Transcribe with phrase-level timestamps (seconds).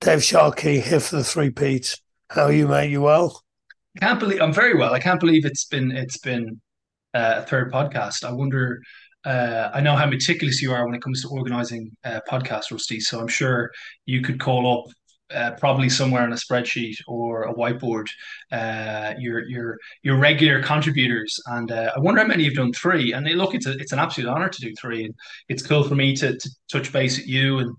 [0.00, 2.00] Dave Sharkey here for the three-peat.
[2.30, 2.90] How are you, mate?
[2.90, 3.42] You well?
[3.96, 4.94] I can't believe I'm very well.
[4.94, 6.60] I can't believe it's been it's been
[7.14, 8.24] uh, a third podcast.
[8.24, 8.80] I wonder.
[9.24, 13.00] Uh, I know how meticulous you are when it comes to organizing uh, podcast, Rusty.
[13.00, 13.70] So I'm sure
[14.06, 14.92] you could call up
[15.34, 18.06] uh, probably somewhere on a spreadsheet or a whiteboard
[18.52, 21.38] uh, your your your regular contributors.
[21.46, 23.12] And uh, I wonder how many have done three.
[23.12, 25.14] And they, look, it's a, it's an absolute honor to do three, and
[25.48, 27.74] it's cool for me to to touch base at you and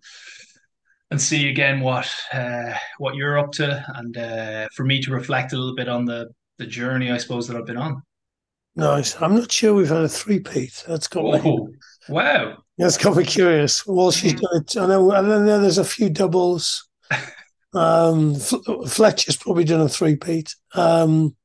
[1.12, 5.54] and see again what uh, what you're up to, and uh, for me to reflect
[5.54, 6.28] a little bit on the
[6.60, 8.02] the journey I suppose that I've been on.
[8.76, 9.20] Nice.
[9.22, 10.84] I'm not sure we've had a three-peat.
[10.88, 11.74] That's got Oh, me.
[12.08, 12.58] wow!
[12.78, 13.86] That's got me curious.
[13.86, 14.42] Well, she's Mm.
[14.42, 14.78] done it.
[14.78, 15.12] I know.
[15.14, 16.88] I know there's a few doubles.
[17.74, 20.56] Um, Fletcher's probably done a three-peat.
[20.74, 21.36] Um,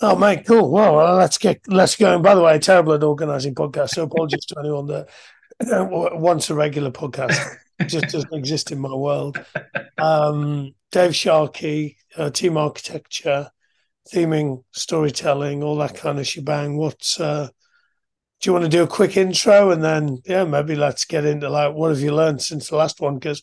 [0.00, 0.70] oh, mate, cool.
[0.70, 2.14] Well, well, let's get let's go.
[2.14, 3.90] And by the way, terrible at organising podcasts.
[3.90, 5.08] So apologies to anyone that
[5.72, 7.56] uh, wants a regular podcast.
[7.78, 9.42] It just doesn't exist in my world.
[9.98, 13.50] Um, Dave Sharkey, uh, team architecture,
[14.12, 16.76] theming, storytelling, all that kind of shebang.
[16.76, 17.48] What's uh,
[18.40, 21.48] do you want to do a quick intro and then yeah, maybe let's get into
[21.48, 23.14] like what have you learned since the last one?
[23.14, 23.40] Because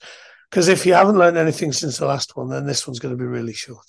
[0.50, 3.17] because if you haven't learned anything since the last one, then this one's going to
[3.17, 3.86] be really short.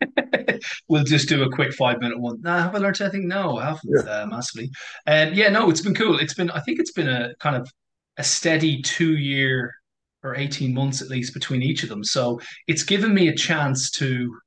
[0.88, 2.40] we'll just do a quick five minute one.
[2.40, 3.28] Nah, have I learned anything?
[3.28, 4.70] No, I haven't uh, massively.
[5.06, 6.18] And yeah, no, it's been cool.
[6.18, 7.70] It's been, I think it's been a kind of
[8.16, 9.74] a steady two year
[10.22, 12.04] or 18 months at least between each of them.
[12.04, 14.38] So it's given me a chance to,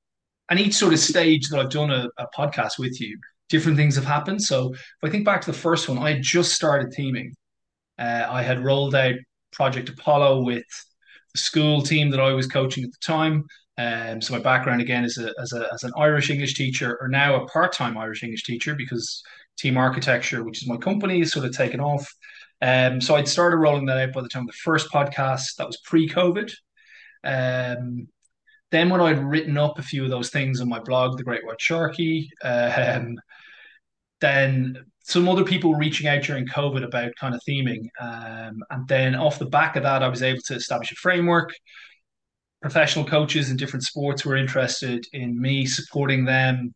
[0.49, 3.17] and each sort of stage that I've done a, a podcast with you,
[3.49, 4.41] different things have happened.
[4.41, 7.35] So if I think back to the first one, I had just started teaming.
[7.97, 9.15] Uh, I had rolled out
[9.51, 10.65] Project Apollo with
[11.35, 13.45] school team that I was coaching at the time.
[13.77, 17.07] Um, so my background again is a, as, a, as an Irish English teacher, or
[17.07, 19.23] now a part-time Irish English teacher, because
[19.57, 22.07] Team Architecture, which is my company, is sort of taken off.
[22.61, 25.55] Um, so I'd started rolling that out by the time the first podcast.
[25.57, 26.53] That was pre-COVID.
[27.23, 28.07] Um,
[28.71, 31.45] then when I'd written up a few of those things on my blog, The Great
[31.45, 33.15] White Sharky, um,
[34.21, 37.87] then some other people reaching out during COVID about kind of theming.
[37.99, 41.53] Um, and then off the back of that, I was able to establish a framework.
[42.61, 46.73] Professional coaches in different sports were interested in me supporting them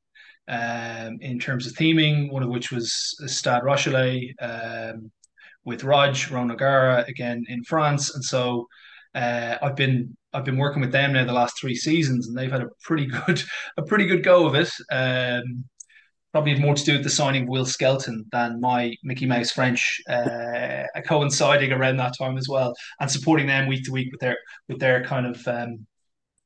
[0.49, 5.09] um, in terms of theming, one of which was Stade Rochelais um,
[5.63, 8.13] with Rog Ronan O'Gara again in France.
[8.13, 8.67] And so
[9.15, 12.51] uh, I've been I've been working with them now the last three seasons, and they've
[12.51, 13.41] had a pretty good
[13.77, 14.71] a pretty good go of it.
[14.91, 15.63] Um,
[16.38, 20.00] probably more to do with the signing of Will Skelton than my Mickey Mouse French
[20.08, 24.38] uh, coinciding around that time as well, and supporting them week to week with their
[24.68, 25.88] with their kind of um,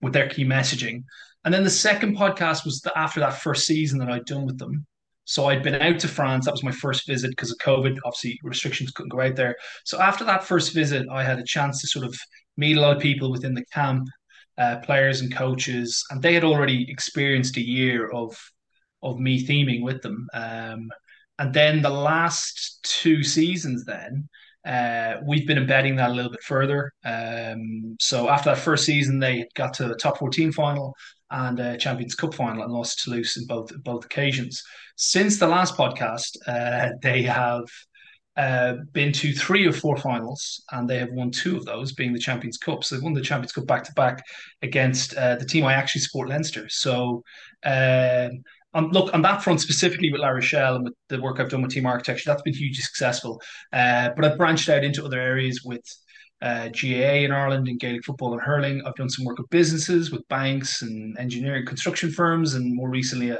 [0.02, 1.03] with their key messaging.
[1.44, 4.57] And then the second podcast was the, after that first season that I'd done with
[4.57, 4.85] them.
[5.25, 6.46] So I'd been out to France.
[6.46, 7.97] That was my first visit because of COVID.
[8.06, 9.58] Obviously, restrictions couldn't go out there.
[9.84, 12.16] So after that first visit, I had a chance to sort of
[12.56, 14.08] meet a lot of people within the camp,
[14.58, 18.38] uh, players and coaches, and they had already experienced a year of
[19.01, 20.28] of me theming with them.
[20.34, 20.89] Um,
[21.39, 24.29] and then the last two seasons, then
[24.66, 26.91] uh, we've been embedding that a little bit further.
[27.03, 30.94] Um, so after that first season, they got to the top 14 final
[31.31, 34.61] and Champions Cup final and lost to Toulouse in both both occasions.
[34.97, 37.63] Since the last podcast, uh, they have
[38.38, 42.13] uh, been to three or four finals, and they have won two of those, being
[42.13, 42.84] the Champions Cup.
[42.84, 44.23] So they've won the Champions Cup back to back
[44.61, 46.67] against uh, the team I actually support, Leinster.
[46.69, 47.23] So
[47.63, 51.49] um, on, look on that front specifically with La Rochelle and with the work I've
[51.49, 53.41] done with Team Architecture, that's been hugely successful.
[53.73, 55.83] Uh, but I've branched out into other areas with
[56.41, 58.81] uh, GAA in Ireland and Gaelic football and hurling.
[58.85, 63.29] I've done some work with businesses, with banks and engineering construction firms, and more recently
[63.29, 63.39] a,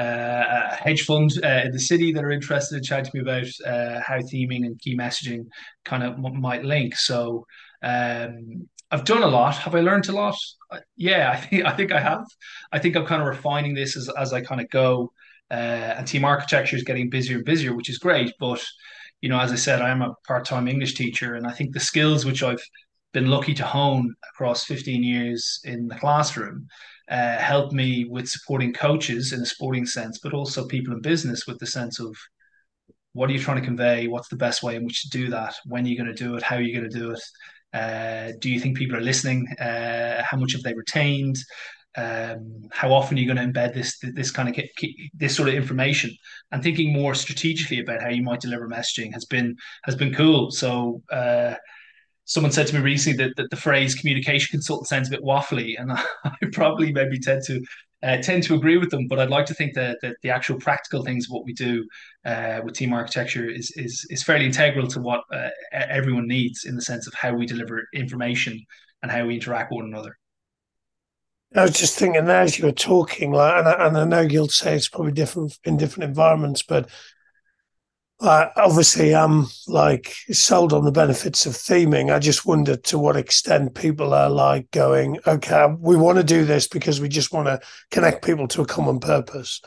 [0.00, 3.22] uh, a hedge fund uh, in the city that are interested in chatting to me
[3.22, 5.46] about uh, how theming and key messaging
[5.84, 6.94] kind of m- might link.
[6.94, 7.46] So
[7.82, 9.56] um, I've done a lot.
[9.56, 10.36] Have I learned a lot?
[10.70, 12.24] Uh, Yeah, I think I think I have.
[12.72, 15.12] I think I'm kind of refining this as as I kind of go.
[15.50, 18.32] Uh, and team architecture is getting busier and busier, which is great.
[18.38, 18.64] But
[19.20, 21.80] you know, as I said, I am a part-time English teacher, and I think the
[21.80, 22.62] skills which I've
[23.12, 26.66] been lucky to hone across 15 years in the classroom
[27.10, 31.46] uh, help me with supporting coaches in a sporting sense, but also people in business
[31.46, 32.14] with the sense of
[33.12, 34.06] what are you trying to convey?
[34.08, 35.54] What's the best way in which to do that?
[35.66, 36.42] When are you going to do it?
[36.42, 37.20] How are you going to do it?
[37.72, 39.46] Uh, do you think people are listening?
[39.58, 41.36] Uh, how much have they retained?
[41.96, 44.56] Um, how often are you going to embed this this kind of
[45.14, 46.10] this sort of information?
[46.50, 50.50] And thinking more strategically about how you might deliver messaging has been has been cool.
[50.50, 51.54] So uh,
[52.24, 55.74] someone said to me recently that, that the phrase communication consultant sounds a bit waffly,
[55.78, 57.62] and I, I probably maybe tend to
[58.02, 59.08] uh, tend to agree with them.
[59.08, 61.86] But I'd like to think that, that the actual practical things of what we do
[62.24, 66.76] uh, with team architecture is is is fairly integral to what uh, everyone needs in
[66.76, 68.60] the sense of how we deliver information
[69.02, 70.16] and how we interact with one another.
[71.54, 74.48] I was just thinking as you were talking, like, and I, and I know you'll
[74.48, 76.88] say it's probably different in different environments, but
[78.22, 82.12] uh, obviously I'm like sold on the benefits of theming.
[82.12, 86.44] I just wonder to what extent people are like going, okay, we want to do
[86.44, 87.60] this because we just want to
[87.90, 89.60] connect people to a common purpose.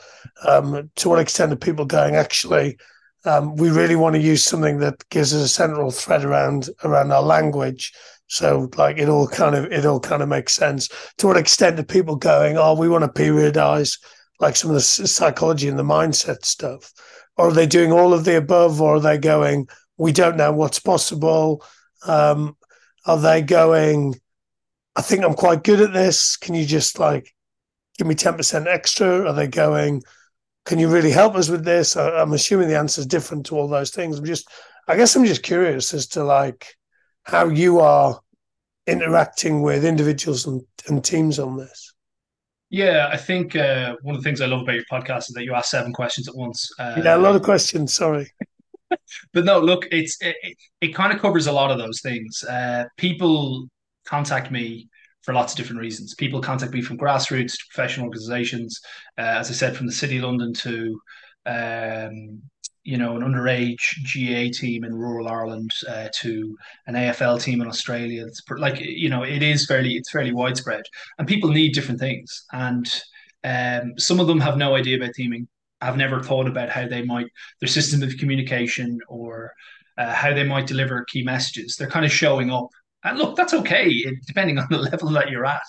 [0.46, 2.78] Um, to what extent are people going, actually,
[3.24, 7.12] um, we really want to use something that gives us a central thread around around
[7.12, 7.92] our language
[8.28, 10.88] so like it all kind of it all kind of makes sense.
[11.18, 13.98] To what extent are people going, oh, we want to periodize
[14.40, 16.92] like some of the psychology and the mindset stuff?
[17.36, 19.68] Or are they doing all of the above, or are they going,
[19.98, 21.64] we don't know what's possible?
[22.06, 22.56] Um,
[23.04, 24.14] are they going,
[24.94, 26.36] I think I'm quite good at this.
[26.36, 27.34] Can you just like
[27.98, 29.28] give me 10% extra?
[29.28, 30.02] Are they going,
[30.64, 31.96] can you really help us with this?
[31.96, 34.18] I'm assuming the answer is different to all those things.
[34.18, 34.48] I'm just,
[34.88, 36.74] I guess I'm just curious as to like,
[37.26, 38.20] how you are
[38.86, 41.92] interacting with individuals and, and teams on this.
[42.70, 45.44] Yeah, I think uh, one of the things I love about your podcast is that
[45.44, 46.68] you ask seven questions at once.
[46.78, 47.94] Uh, yeah, a lot of questions.
[47.94, 48.30] Sorry,
[49.32, 50.36] but no, look, it's it,
[50.80, 52.42] it kind of covers a lot of those things.
[52.42, 53.68] Uh, people
[54.04, 54.88] contact me
[55.22, 56.14] for lots of different reasons.
[56.14, 58.80] People contact me from grassroots to professional organisations,
[59.18, 61.00] uh, as I said, from the City of London to
[61.46, 62.42] um,
[62.86, 66.56] you know, an underage GA team in rural Ireland uh, to
[66.86, 68.24] an AFL team in Australia.
[68.24, 70.84] It's like you know, it is fairly it's fairly widespread,
[71.18, 72.44] and people need different things.
[72.52, 72.86] And
[73.42, 75.48] um, some of them have no idea about theming.
[75.82, 77.26] Have never thought about how they might
[77.60, 79.52] their system of communication or
[79.98, 81.74] uh, how they might deliver key messages.
[81.76, 82.68] They're kind of showing up
[83.06, 85.62] and look, that's okay, depending on the level that you're at.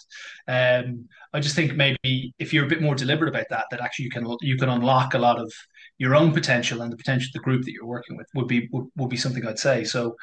[0.47, 4.05] Um, I just think maybe if you're a bit more deliberate about that, that actually
[4.05, 5.51] you can you can unlock a lot of
[5.97, 8.69] your own potential and the potential of the group that you're working with would be
[8.71, 9.83] would, would be something I'd say.
[9.83, 10.15] So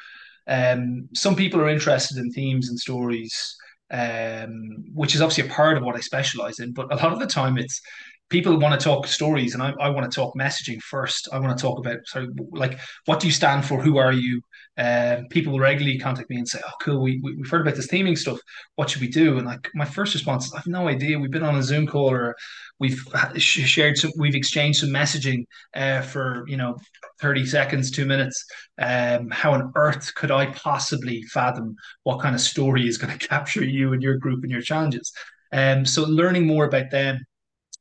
[0.47, 3.55] um, some people are interested in themes and stories,
[3.91, 6.73] um, which is obviously a part of what I specialize in.
[6.73, 7.81] But a lot of the time, it's
[8.29, 11.29] people want to talk stories, and I, I want to talk messaging first.
[11.31, 13.81] I want to talk about sorry, like what do you stand for?
[13.81, 14.41] Who are you?
[14.77, 17.87] Um, people regularly contact me and say, "Oh, cool, we, we have heard about this
[17.87, 18.39] theming stuff.
[18.75, 21.19] What should we do?" And like my first response is, "I have no idea.
[21.19, 22.35] We've been on a Zoom call or
[22.79, 22.99] we've
[23.37, 25.45] shared some, we've exchanged some messaging
[25.75, 26.77] uh, for you know
[27.21, 28.43] 30 seconds, two minutes.
[28.79, 33.27] Um, how on earth could I possibly fathom what kind of story is going to
[33.27, 35.13] capture you and your group and your challenges?"
[35.51, 37.23] Um, so learning more about them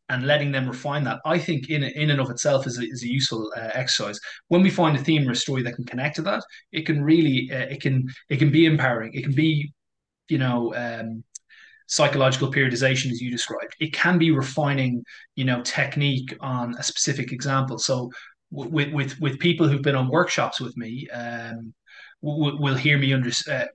[0.09, 3.03] and letting them refine that, I think in in and of itself is a, is
[3.03, 4.21] a useful uh, exercise.
[4.49, 6.43] When we find a theme or a story that can connect to that,
[6.73, 9.13] it can really uh, it can it can be empowering.
[9.15, 9.73] It can be,
[10.29, 10.75] you know.
[10.75, 11.25] Um,
[11.87, 15.05] psychological periodization as you described it can be refining
[15.37, 18.11] you know technique on a specific example so
[18.51, 21.75] with with with people who've been on workshops with me um,
[22.25, 23.67] will, will hear me under, uh,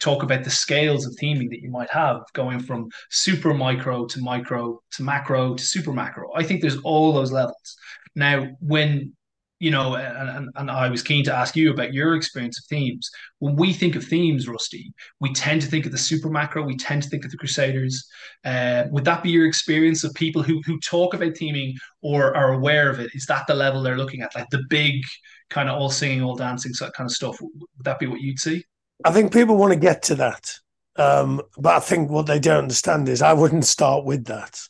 [0.00, 4.20] talk about the scales of theming that you might have going from super micro to
[4.20, 6.30] micro to macro to super macro.
[6.34, 7.76] I think there's all those levels.
[8.14, 9.12] Now, when
[9.60, 13.10] you know, and, and I was keen to ask you about your experience of themes.
[13.40, 16.62] When we think of themes, Rusty, we tend to think of the super macro.
[16.62, 18.08] We tend to think of the Crusaders.
[18.44, 21.72] Uh, would that be your experience of people who who talk about theming
[22.02, 23.10] or are aware of it?
[23.14, 25.02] Is that the level they're looking at, like the big
[25.50, 27.40] kind of all singing, all dancing, that kind of stuff?
[27.40, 28.64] Would that be what you'd see?
[29.04, 30.52] I think people want to get to that,
[30.96, 34.60] um, but I think what they don't understand is I wouldn't start with that.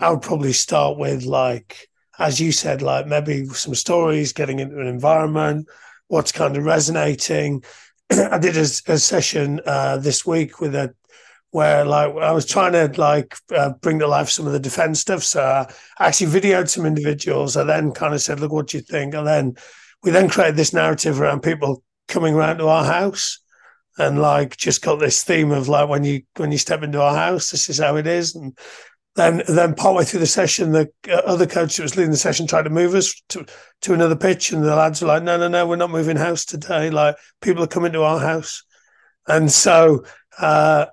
[0.00, 4.80] I would probably start with like as you said, like maybe some stories, getting into
[4.80, 5.68] an environment,
[6.08, 7.62] what's kind of resonating.
[8.10, 10.94] I did a, a session uh, this week with a
[11.50, 15.00] where like I was trying to like uh, bring to life some of the defense
[15.00, 15.22] stuff.
[15.22, 17.56] So I actually videoed some individuals.
[17.56, 19.54] I then kind of said, "Look, what do you think?" And then
[20.06, 23.40] we then created this narrative around people coming around to our house
[23.98, 27.14] and like just got this theme of like when you when you step into our
[27.14, 28.56] house, this is how it is, and
[29.16, 32.46] then, then partway through the session, the uh, other coach that was leading the session
[32.46, 33.46] tried to move us to,
[33.80, 36.44] to another pitch, and the lads were like, "No, no, no, we're not moving house
[36.44, 36.90] today.
[36.90, 38.62] Like people are coming to our house."
[39.26, 40.04] And so,
[40.38, 40.86] uh,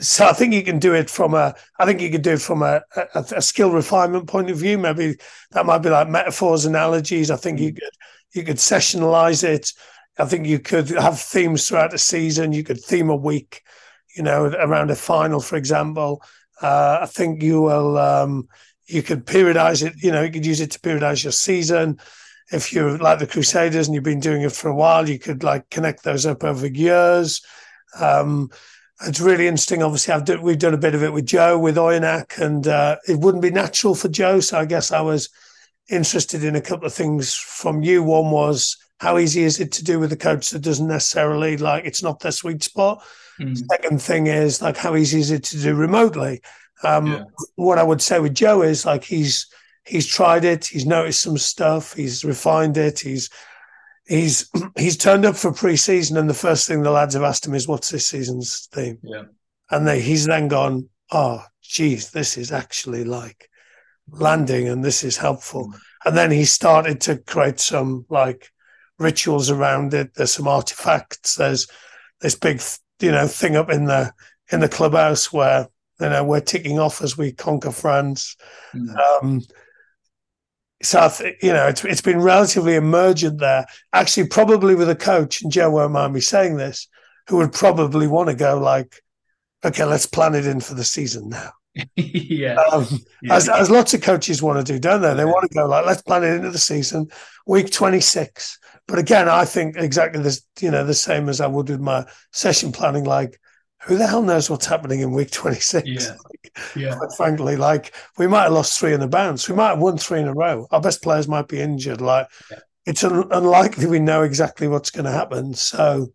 [0.00, 1.54] so I think you can do it from a.
[1.78, 4.78] I think you can do it from a, a, a skill refinement point of view.
[4.78, 5.16] Maybe
[5.50, 7.30] that might be like metaphors, analogies.
[7.30, 7.76] I think you mm.
[7.76, 7.92] could
[8.34, 9.72] you could sessionalize it.
[10.18, 12.52] I think you could have themes throughout the season.
[12.52, 13.62] You could theme a week,
[14.16, 16.22] you know, around a final, for example.
[16.60, 17.98] Uh, I think you will.
[17.98, 18.48] Um,
[18.86, 19.94] you could periodize it.
[20.02, 21.98] You know, you could use it to periodize your season.
[22.52, 25.42] If you're like the Crusaders and you've been doing it for a while, you could
[25.42, 27.40] like connect those up over years.
[27.98, 28.50] Um,
[29.06, 29.82] it's really interesting.
[29.82, 33.42] Obviously, we've done a bit of it with Joe, with Oyonnax, and uh, it wouldn't
[33.42, 34.40] be natural for Joe.
[34.40, 35.30] So I guess I was
[35.92, 38.02] interested in a couple of things from you.
[38.02, 41.84] One was how easy is it to do with a coach that doesn't necessarily like
[41.84, 43.02] it's not their sweet spot.
[43.40, 43.62] Mm.
[43.70, 46.40] Second thing is like how easy is it to do remotely?
[46.84, 47.24] Um, yeah.
[47.56, 49.46] What I would say with Joe is like he's
[49.84, 53.28] he's tried it, he's noticed some stuff, he's refined it, he's
[54.06, 57.54] he's he's turned up for pre-season, and the first thing the lads have asked him
[57.54, 59.24] is, "What's this season's theme?" Yeah,
[59.70, 63.48] and they, he's then gone, "Oh, geez, this is actually like
[64.10, 65.80] landing, and this is helpful." Mm.
[66.04, 68.50] And then he started to create some like
[68.98, 70.14] rituals around it.
[70.14, 71.34] There's some artifacts.
[71.34, 71.66] There's
[72.20, 72.60] this big,
[73.00, 74.12] you know, thing up in the
[74.50, 75.68] in the clubhouse where
[76.00, 78.36] you know we're ticking off as we conquer France.
[78.74, 78.96] Mm.
[78.98, 79.42] Um,
[80.82, 83.66] so I th- you know it's, it's been relatively emergent there.
[83.92, 86.88] Actually, probably with a coach, and Joe won't mind me saying this,
[87.28, 89.02] who would probably want to go like,
[89.64, 91.52] okay, let's plan it in for the season now.
[91.96, 92.54] yeah.
[92.54, 92.86] Um,
[93.22, 93.34] yeah.
[93.34, 95.14] As, as lots of coaches want to do, don't they?
[95.14, 95.30] They yeah.
[95.30, 97.08] want to go like, let's plan it into the season,
[97.46, 98.58] week 26.
[98.88, 102.04] But again, I think exactly this, you know, the same as I would with my
[102.32, 103.04] session planning.
[103.04, 103.38] Like,
[103.82, 105.88] who the hell knows what's happening in week 26?
[105.88, 106.10] Yeah.
[106.10, 106.94] like, yeah.
[106.96, 109.48] Quite frankly, like we might have lost three in a bounce.
[109.48, 110.66] We might have won three in a row.
[110.70, 112.00] Our best players might be injured.
[112.00, 112.28] Like
[112.84, 115.54] it's un- unlikely we know exactly what's going to happen.
[115.54, 116.08] So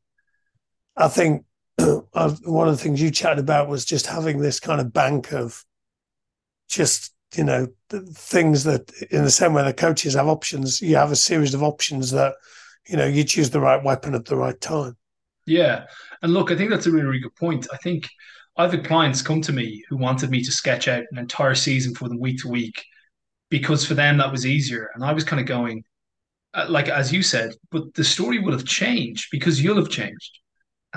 [0.95, 1.45] I think
[2.43, 5.63] one of the things you chatted about was just having this kind of bank of
[6.69, 11.11] just, you know, things that in the same way the coaches have options, you have
[11.11, 12.35] a series of options that,
[12.87, 14.97] you know, you choose the right weapon at the right time.
[15.45, 15.85] Yeah.
[16.21, 17.67] And look, I think that's a really, really good point.
[17.71, 18.07] I think
[18.57, 21.93] I've had clients come to me who wanted me to sketch out an entire season
[21.93, 22.83] for them week to week
[23.49, 24.89] because for them that was easier.
[24.95, 25.83] And I was kind of going,
[26.53, 30.39] uh, like, as you said, but the story will have changed because you'll have changed.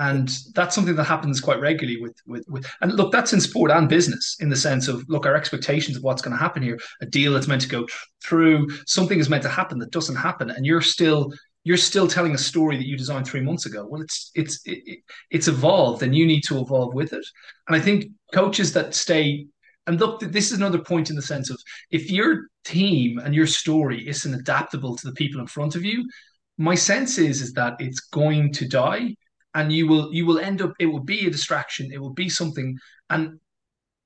[0.01, 3.69] And that's something that happens quite regularly with, with, with, and look, that's in sport
[3.69, 6.79] and business in the sense of, look, our expectations of what's going to happen here,
[7.01, 7.85] a deal that's meant to go
[8.25, 10.49] through, something is meant to happen that doesn't happen.
[10.49, 11.31] And you're still
[11.63, 13.85] you're still telling a story that you designed three months ago.
[13.87, 17.25] Well, it's it's it, it's evolved, and you need to evolve with it.
[17.67, 19.45] And I think coaches that stay
[19.85, 23.45] and look, this is another point in the sense of if your team and your
[23.45, 26.09] story isn't adaptable to the people in front of you,
[26.57, 29.15] my sense is is that it's going to die,
[29.53, 30.73] and you will you will end up.
[30.79, 31.91] It will be a distraction.
[31.93, 32.77] It will be something,
[33.09, 33.39] and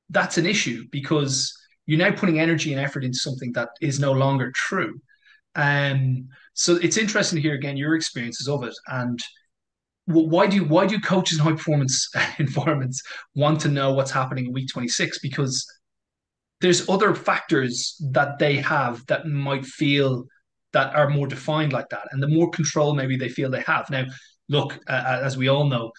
[0.09, 1.53] that's an issue because
[1.85, 4.99] you're now putting energy and effort into something that is no longer true.
[5.55, 9.19] Um, so it's interesting to hear again your experiences of it and
[10.05, 12.09] why do why do coaches in high performance
[12.39, 13.01] environments
[13.33, 15.65] want to know what's happening in week 26 because
[16.61, 20.25] there's other factors that they have that might feel
[20.75, 22.07] that are more defined like that.
[22.11, 23.89] And the more control maybe they feel they have.
[23.89, 24.05] Now
[24.47, 25.91] look uh, as we all know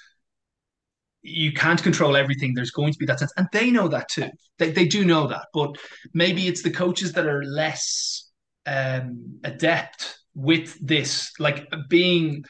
[1.22, 2.54] you can't control everything.
[2.54, 3.32] There's going to be that sense.
[3.36, 4.30] And they know that too.
[4.58, 5.46] They, they do know that.
[5.52, 5.76] But
[6.14, 8.30] maybe it's the coaches that are less
[8.64, 12.44] um, adept with this, like being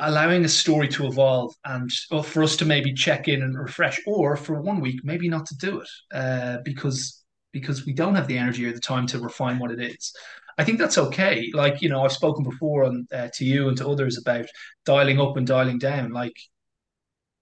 [0.00, 1.90] allowing a story to evolve and
[2.24, 5.56] for us to maybe check in and refresh, or for one week maybe not to
[5.56, 7.22] do it uh, because
[7.52, 10.12] because we don't have the energy or the time to refine what it is.
[10.58, 11.50] I think that's okay.
[11.52, 14.46] Like you know, I've spoken before on uh, to you and to others about
[14.84, 16.12] dialing up and dialing down.
[16.12, 16.36] Like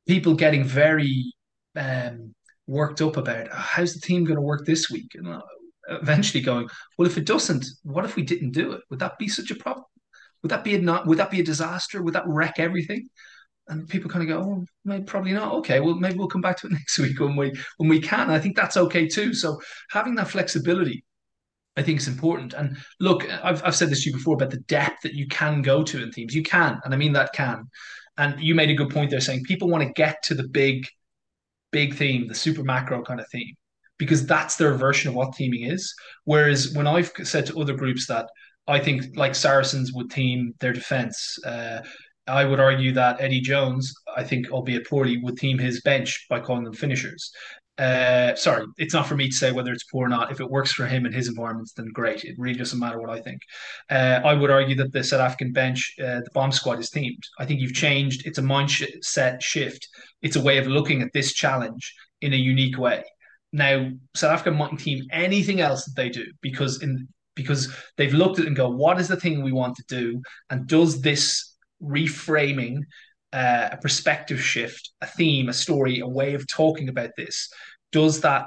[0.06, 1.32] people getting very
[1.76, 2.34] um,
[2.66, 5.42] worked up about oh, how's the team going to work this week, and uh,
[5.88, 6.68] eventually going,
[6.98, 8.80] well, if it doesn't, what if we didn't do it?
[8.90, 9.84] Would that be such a problem?
[10.42, 11.06] Would that be a not?
[11.06, 12.02] Would that be a disaster?
[12.02, 13.08] Would that wreck everything?
[13.66, 15.54] And people kind of go, oh, maybe, probably not.
[15.54, 18.30] Okay, well, maybe we'll come back to it next week when we when we can.
[18.30, 19.32] I think that's okay too.
[19.34, 21.04] So having that flexibility,
[21.76, 22.54] I think it's important.
[22.54, 25.62] And look, I've I've said this to you before about the depth that you can
[25.62, 26.34] go to in themes.
[26.34, 27.64] You can, and I mean that can.
[28.16, 30.86] And you made a good point there, saying people want to get to the big,
[31.72, 33.54] big theme, the super macro kind of theme
[33.98, 35.94] because that's their version of what theming is.
[36.24, 38.28] Whereas when I've said to other groups that
[38.66, 41.80] I think like Saracens would theme their defense, uh,
[42.26, 46.40] I would argue that Eddie Jones, I think, albeit poorly, would theme his bench by
[46.40, 47.30] calling them finishers.
[47.76, 50.30] Uh, sorry, it's not for me to say whether it's poor or not.
[50.30, 52.22] If it works for him and his environment, then great.
[52.24, 53.40] It really doesn't matter what I think.
[53.90, 57.22] Uh, I would argue that the South African bench, uh, the bomb squad, is themed.
[57.40, 58.26] I think you've changed.
[58.26, 59.88] It's a mindset shift.
[60.22, 63.02] It's a way of looking at this challenge in a unique way.
[63.52, 68.38] Now, South Africa mightn't team anything else that they do because in because they've looked
[68.38, 71.56] at it and go, what is the thing we want to do, and does this
[71.82, 72.78] reframing,
[73.34, 77.52] uh, a perspective shift, a theme, a story, a way of talking about this,
[77.90, 78.46] does that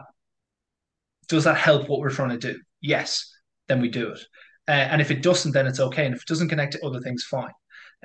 [1.28, 2.60] does that help what we're trying to do?
[2.82, 3.30] Yes,
[3.68, 4.20] then we do it.
[4.68, 6.06] Uh, and if it doesn't, then it's okay.
[6.06, 7.52] And if it doesn't connect to other things, fine.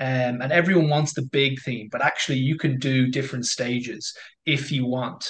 [0.00, 4.12] Um, and everyone wants the big theme, but actually, you can do different stages
[4.44, 5.24] if you want.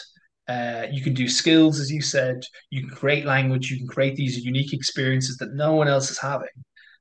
[0.48, 2.42] Uh, you can do skills, as you said.
[2.70, 3.70] You can create language.
[3.70, 6.48] You can create these unique experiences that no one else is having.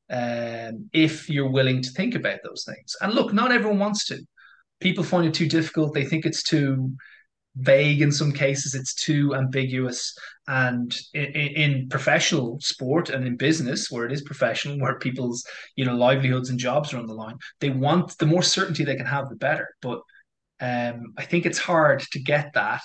[0.09, 2.95] Um, if you're willing to think about those things.
[2.99, 4.19] And look, not everyone wants to.
[4.81, 5.93] People find it too difficult.
[5.93, 6.91] They think it's too
[7.55, 8.75] vague in some cases.
[8.75, 10.13] It's too ambiguous.
[10.47, 15.45] And in, in, professional sport and in business, where it is professional, where people's
[15.75, 18.95] you know livelihoods and jobs are on the line, they want the more certainty they
[18.95, 19.67] can have, the better.
[19.81, 20.01] But
[20.61, 22.81] um, I think it's hard to get that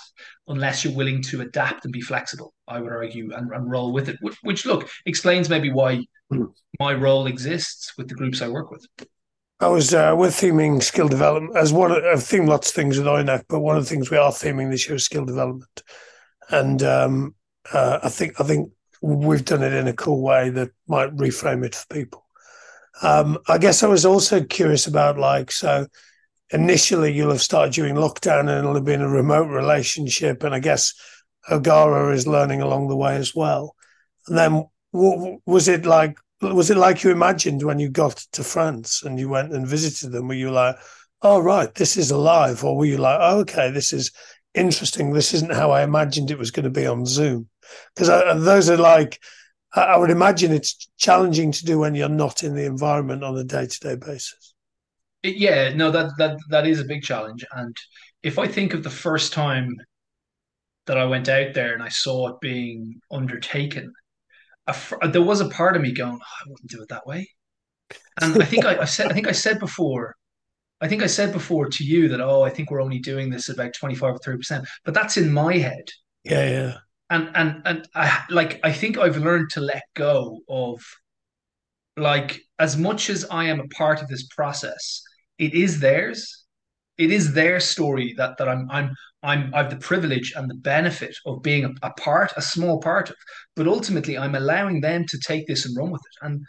[0.47, 2.53] unless you're willing to adapt and be flexible.
[2.67, 6.47] I would argue and, and roll with it, which, which, look explains maybe why mm.
[6.79, 8.85] my role exists with the groups I work with.
[9.59, 11.91] I was uh, we're theming skill development as one.
[11.91, 14.69] I've themed lots of things with Oyonnax, but one of the things we are theming
[14.69, 15.83] this year is skill development,
[16.49, 17.35] and um,
[17.73, 18.71] uh, I think I think
[19.01, 22.23] we've done it in a cool way that might reframe it for people.
[23.01, 25.87] Um, I guess I was also curious about like so
[26.51, 30.43] initially you'll have started during lockdown and it'll have been a remote relationship.
[30.43, 30.93] And I guess
[31.49, 33.75] O'Gara is learning along the way as well.
[34.27, 36.17] And then what, was it like?
[36.41, 40.11] Was it like you imagined when you got to France and you went and visited
[40.11, 40.27] them?
[40.27, 40.75] Were you like,
[41.21, 42.63] oh, right, this is alive?
[42.63, 44.11] Or were you like, oh, okay, this is
[44.53, 45.13] interesting.
[45.13, 47.49] This isn't how I imagined it was going to be on Zoom?
[47.95, 49.19] Because uh, those are like,
[49.73, 53.43] I would imagine it's challenging to do when you're not in the environment on a
[53.43, 54.53] day to day basis
[55.35, 57.45] yeah, no, that that that is a big challenge.
[57.51, 57.75] And
[58.23, 59.75] if I think of the first time
[60.85, 63.93] that I went out there and I saw it being undertaken,
[64.67, 67.29] Uh, there was a part of me going, oh, "I wouldn't do it that way."
[68.21, 70.15] And I think I, I said, I think I said before,
[70.81, 73.49] I think I said before to you that, "Oh, I think we're only doing this
[73.49, 75.89] about twenty five or thirty percent," but that's in my head.
[76.23, 76.73] Yeah, yeah.
[77.09, 80.83] And and and I like I think I've learned to let go of
[81.95, 85.01] like as much as I am a part of this process,
[85.37, 86.45] it is theirs.
[86.97, 91.15] It is their story that that I'm I'm I'm I've the privilege and the benefit
[91.25, 93.15] of being a, a part, a small part of.
[93.55, 96.45] But ultimately, I'm allowing them to take this and run with it, and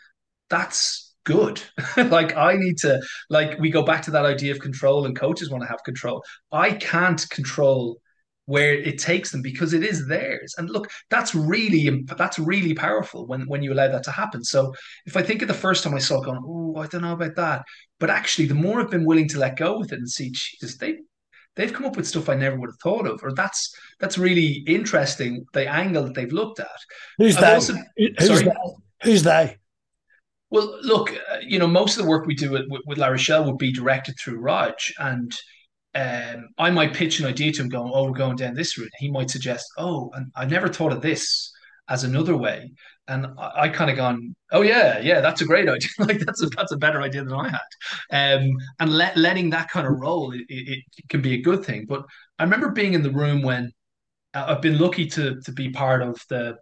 [0.51, 1.63] that's good.
[1.97, 5.51] like I need to like we go back to that idea of control, and coaches
[5.51, 6.23] want to have control.
[6.53, 7.99] I can't control
[8.49, 10.55] where it takes them because it is theirs.
[10.57, 14.43] And look, that's really that's really powerful when when you allow that to happen.
[14.43, 17.03] So if I think of the first time I saw it going, oh, I don't
[17.03, 17.65] know about that.
[18.01, 20.79] But actually, the more I've been willing to let go with it and see, Jesus,
[20.79, 20.97] they
[21.57, 24.65] they've come up with stuff I never would have thought of, or that's that's really
[24.67, 25.45] interesting.
[25.53, 26.69] The angle that they've looked at.
[27.19, 27.55] Who's that?
[27.55, 28.45] Also, Who's sorry?
[28.45, 28.53] They?
[29.03, 29.57] Who's they?
[30.51, 33.45] Well, look, uh, you know, most of the work we do with, with La Rochelle
[33.45, 35.33] would be directed through Rog, and
[35.95, 38.91] um, I might pitch an idea to him going, oh, we're going down this route.
[38.99, 41.53] He might suggest, oh, and I never thought of this
[41.89, 42.73] as another way.
[43.09, 45.89] And I, I kind of gone, oh yeah, yeah, that's a great idea.
[45.99, 48.41] like that's a that's a better idea than I had.
[48.41, 51.65] Um, and let, letting that kind of roll, it, it, it, can be a good
[51.65, 51.87] thing.
[51.89, 52.05] But
[52.39, 53.73] I remember being in the room when
[54.35, 56.57] uh, I've been lucky to to be part of the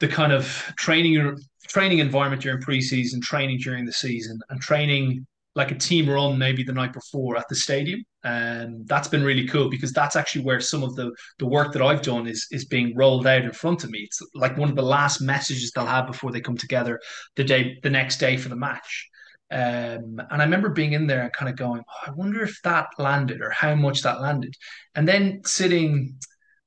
[0.00, 5.26] the kind of training training environment during preseason, training during the season, and training
[5.58, 8.04] like a team run maybe the night before at the stadium.
[8.22, 11.82] And that's been really cool because that's actually where some of the the work that
[11.82, 14.00] I've done is is being rolled out in front of me.
[14.00, 17.00] It's like one of the last messages they'll have before they come together
[17.34, 19.08] the day the next day for the match.
[19.50, 22.56] Um, and I remember being in there and kind of going, oh, I wonder if
[22.62, 24.54] that landed or how much that landed.
[24.94, 26.18] And then sitting,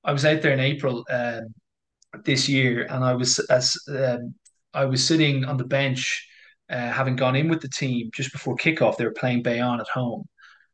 [0.04, 1.54] I was out there in April um,
[2.26, 4.36] this year, and I was as um,
[4.74, 6.28] I was sitting on the bench
[6.72, 9.88] uh, having gone in with the team just before kickoff, they were playing Bayonne at
[9.88, 10.24] home.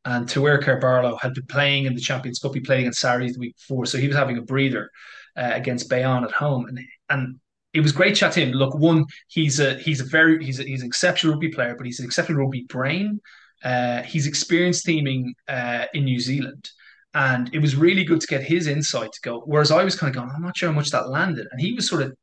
[0.05, 2.53] And Tawera Kerr-Barlow had been playing in the Champions Cup.
[2.53, 4.89] He played against Sarries the week before, so he was having a breather
[5.35, 6.67] uh, against Bayonne at home.
[6.67, 6.79] And
[7.09, 7.39] and
[7.73, 8.51] it was great chat to him.
[8.51, 11.85] Look, one, he's a he's a very he's a, he's an exceptional rugby player, but
[11.85, 13.19] he's an exceptional rugby brain.
[13.63, 16.69] Uh, he's experienced theming uh, in New Zealand,
[17.13, 19.41] and it was really good to get his insight to go.
[19.41, 21.73] Whereas I was kind of going, I'm not sure how much that landed, and he
[21.73, 22.15] was sort of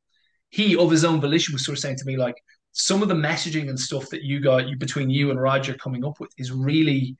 [0.50, 2.36] he of his own volition was sort of saying to me like,
[2.74, 6.04] some of the messaging and stuff that you got you between you and Roger coming
[6.04, 7.16] up with is really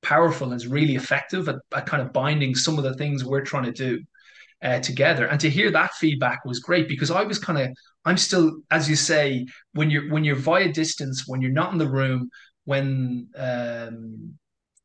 [0.00, 3.44] powerful and is really effective at, at kind of binding some of the things we're
[3.44, 4.00] trying to do
[4.62, 5.26] uh, together.
[5.26, 7.68] And to hear that feedback was great because I was kind of
[8.04, 11.78] I'm still, as you say, when you're when you're via distance, when you're not in
[11.78, 12.30] the room,
[12.64, 14.34] when um,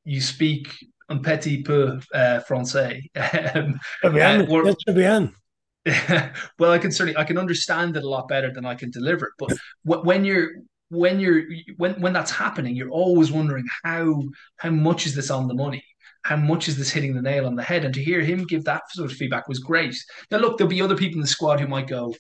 [0.03, 0.73] you speak
[1.10, 3.01] un petit peu uh, français.
[3.56, 4.10] um, uh,
[6.60, 9.28] well, I can certainly I can understand it a lot better than I can deliver
[9.28, 9.34] it.
[9.86, 10.50] But when you're
[10.89, 11.43] when you're
[11.78, 14.23] when when that's happening, you're always wondering how
[14.58, 15.84] how much is this on the money?
[16.23, 17.86] How much is this hitting the nail on the head?
[17.86, 19.95] And to hear him give that sort of feedback was great.
[20.30, 22.13] Now, look, there'll be other people in the squad who might go,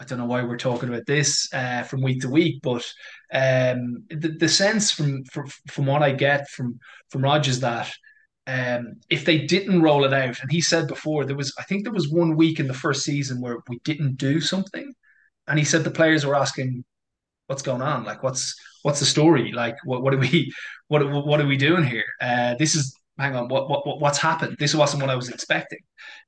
[0.00, 2.84] I don't know why we're talking about this uh, from week to week, but
[3.32, 6.78] um, the, the sense from, from from what I get from
[7.10, 7.92] from Rogers that
[8.48, 11.84] um, if they didn't roll it out, and he said before there was, I think
[11.84, 14.90] there was one week in the first season where we didn't do something,
[15.46, 16.84] and he said the players were asking,
[17.46, 18.04] "What's going on?
[18.04, 19.52] Like, what's what's the story?
[19.52, 20.50] Like, what what are we
[20.88, 22.06] what what are we doing here?
[22.22, 24.56] Uh, this is hang on, what, what what's happened?
[24.58, 25.80] This wasn't what I was expecting.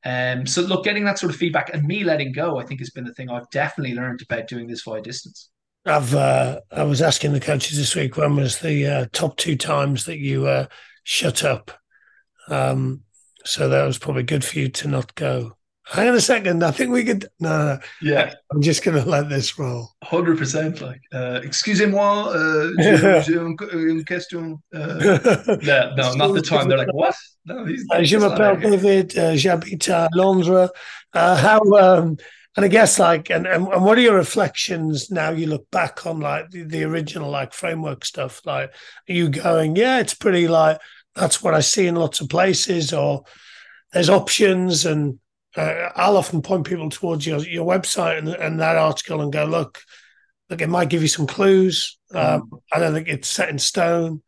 [0.04, 2.90] Um, so look, getting that sort of feedback and me letting go, I think has
[2.90, 5.48] been the thing I've definitely learned about doing this via distance.
[5.86, 9.56] I've uh, I was asking the coaches this week when was the uh, top two
[9.56, 10.66] times that you uh,
[11.04, 11.79] shut up.
[12.50, 13.02] Um,
[13.44, 15.56] so that was probably good for you to not go.
[15.86, 16.62] Hang on a second.
[16.62, 17.26] I think we could.
[17.40, 17.78] No, no.
[18.00, 18.32] Yeah.
[18.52, 19.88] I'm just going to let this roll.
[20.04, 20.80] 100%.
[20.80, 24.62] Like, uh, excusez-moi, uh, j'ai, une question.
[24.72, 25.18] Uh,
[25.62, 26.68] yeah, no, not the time.
[26.68, 27.16] They're like, what?
[27.44, 27.84] No, he's.
[27.90, 29.18] Uh, je m'appelle David.
[29.18, 30.70] Uh, j'habite à Londres.
[31.12, 32.16] Uh, how, um,
[32.56, 36.06] and I guess like, and, and, and what are your reflections now you look back
[36.06, 38.42] on like the, the original like framework stuff?
[38.44, 38.70] Like,
[39.08, 40.78] are you going, yeah, it's pretty like,
[41.14, 43.24] that's what I see in lots of places or
[43.92, 45.18] there's options and
[45.56, 49.44] uh, I'll often point people towards your your website and, and that article and go,
[49.44, 49.80] look,
[50.48, 51.98] look, it might give you some clues.
[52.14, 52.60] Um, mm.
[52.72, 54.22] I don't think it's set in stone.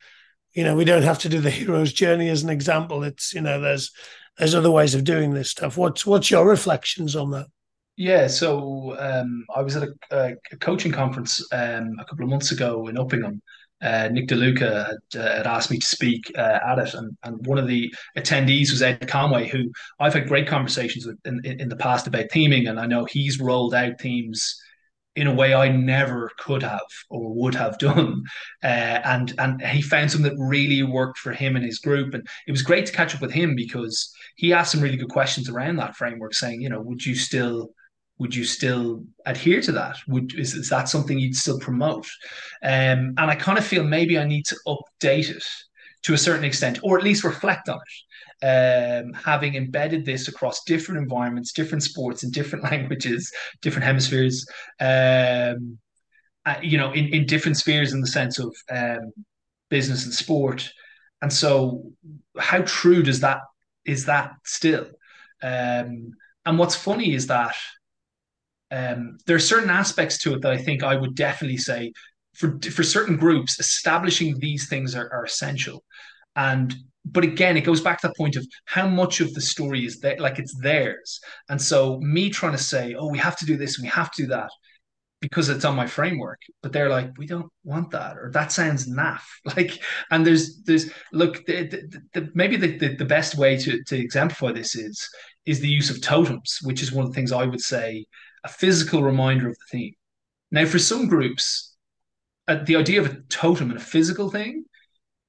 [0.52, 3.04] You know, we don't have to do the hero's journey as an example.
[3.04, 3.92] It's you know, there's
[4.38, 5.76] there's other ways of doing this stuff.
[5.76, 7.46] What's what's your reflections on that?
[7.96, 12.50] Yeah, so um, I was at a, a coaching conference um, a couple of months
[12.50, 13.40] ago in Uppingham,
[13.82, 17.16] uh, Nick De Luca had, uh, had, asked me to speak uh, at it, and,
[17.24, 21.44] and one of the attendees was Ed Conway, who I've had great conversations with in,
[21.44, 24.60] in the past about theming, and I know he's rolled out themes
[25.14, 28.22] in a way I never could have or would have done,
[28.62, 32.26] uh, and and he found something that really worked for him and his group, and
[32.46, 35.48] it was great to catch up with him because he asked some really good questions
[35.48, 37.70] around that framework, saying, you know, would you still
[38.22, 39.96] would you still adhere to that?
[40.06, 42.06] Would is, is that something you'd still promote?
[42.62, 45.44] Um, and I kind of feel maybe I need to update it
[46.04, 47.94] to a certain extent, or at least reflect on it.
[48.44, 53.30] Um, having embedded this across different environments, different sports, and different languages,
[53.60, 54.46] different hemispheres,
[54.80, 55.78] um,
[56.46, 59.12] uh, you know, in, in different spheres in the sense of um,
[59.68, 60.70] business and sport.
[61.22, 61.92] And so,
[62.38, 63.40] how true does that
[63.84, 64.86] is that still?
[65.42, 66.12] Um,
[66.46, 67.54] and what's funny is that
[68.72, 71.92] um, there are certain aspects to it that I think I would definitely say
[72.34, 75.84] for for certain groups, establishing these things are, are essential.
[76.34, 79.84] And but again, it goes back to the point of how much of the story
[79.84, 81.20] is there, like it's theirs.
[81.48, 84.22] And so me trying to say, oh, we have to do this, we have to
[84.22, 84.50] do that,
[85.20, 86.40] because it's on my framework.
[86.62, 89.22] But they're like, we don't want that, or that sounds naff.
[89.44, 93.82] Like, and there's there's look, the, the, the, maybe the, the the best way to
[93.84, 95.06] to exemplify this is
[95.44, 98.06] is the use of totems, which is one of the things I would say
[98.44, 99.94] a physical reminder of the theme.
[100.50, 101.74] Now, for some groups,
[102.48, 104.64] uh, the idea of a totem and a physical thing,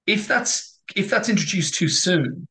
[0.05, 2.47] if that's if that's introduced too soon,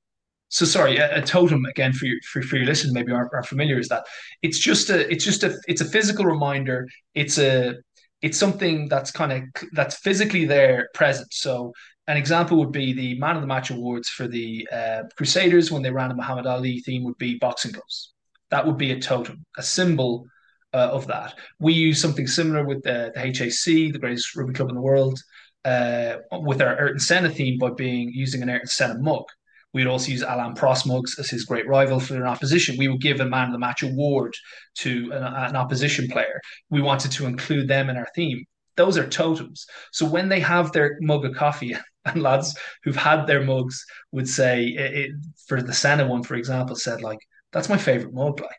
[0.49, 3.47] so sorry, a, a totem again for your for, for your listeners maybe aren't, aren't
[3.47, 4.05] familiar is that
[4.43, 6.89] it's just a it's just a it's a physical reminder.
[7.15, 7.77] It's a
[8.23, 11.33] it's something that's kind of that's physically there present.
[11.33, 11.73] So
[12.07, 15.83] an example would be the Man of the Match awards for the uh, Crusaders when
[15.83, 18.13] they ran a Muhammad Ali theme would be boxing gloves.
[18.51, 20.27] That would be a totem, a symbol
[20.75, 21.35] uh, of that.
[21.59, 25.19] We use something similar with the, the HAC, the greatest rugby club in the world,
[25.65, 29.25] uh, with our Ayrton Senna theme by being using an Ayrton Senna mug.
[29.73, 32.77] We'd also use Alain Prost mugs as his great rival for an opposition.
[32.79, 34.35] We would give a man of the match award
[34.79, 36.41] to an, an opposition player.
[36.69, 38.45] We wanted to include them in our theme.
[38.77, 39.67] Those are totems.
[39.91, 44.29] So when they have their mug of coffee, and lads who've had their mugs would
[44.29, 45.11] say, it, it,
[45.47, 47.21] for the Senna one, for example, said like,
[47.53, 48.59] "That's my favorite mug." Like,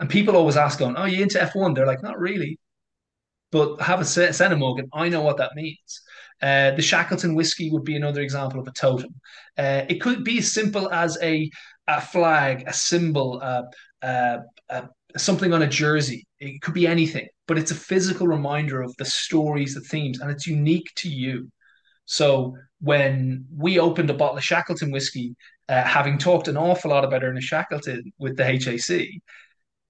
[0.00, 2.58] and people always ask, going, "Oh, you into F1?" They're like, "Not really."
[3.52, 6.02] But have a mug, and I know what that means.
[6.40, 9.10] Uh, the Shackleton whiskey would be another example of a totem.
[9.58, 11.50] Uh, it could be as simple as a,
[11.88, 13.62] a flag, a symbol, uh,
[14.02, 14.38] uh,
[14.70, 14.82] uh,
[15.16, 16.26] something on a jersey.
[16.38, 20.30] It could be anything, but it's a physical reminder of the stories, the themes, and
[20.30, 21.50] it's unique to you.
[22.06, 25.34] So when we opened a bottle of Shackleton whiskey,
[25.68, 29.06] uh, having talked an awful lot about Ernest Shackleton with the HAC,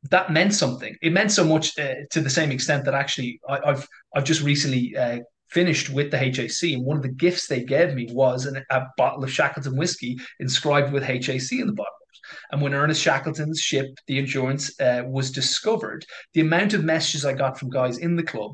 [0.05, 0.97] that meant something.
[1.03, 4.43] It meant so much uh, to the same extent that actually I, have I've just
[4.43, 5.19] recently uh,
[5.51, 8.83] finished with the HAC, and one of the gifts they gave me was an, a
[8.97, 11.93] bottle of Shackleton whiskey inscribed with HAC in the bottom.
[12.53, 17.33] And when Ernest Shackleton's ship, the Endurance, uh, was discovered, the amount of messages I
[17.33, 18.53] got from guys in the club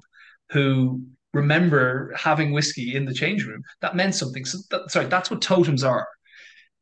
[0.51, 1.03] who
[1.35, 4.45] remember having whiskey in the change room that meant something.
[4.45, 6.09] So that, sorry, that's what totems are.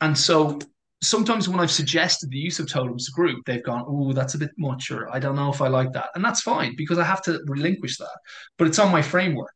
[0.01, 0.61] And so
[1.05, 4.39] sometimes when I've suggested the use of totems to group, they've gone, "Oh, that's a
[4.39, 7.05] bit much," or "I don't know if I like that," and that's fine because I
[7.05, 8.19] have to relinquish that.
[8.59, 9.55] But it's on my framework.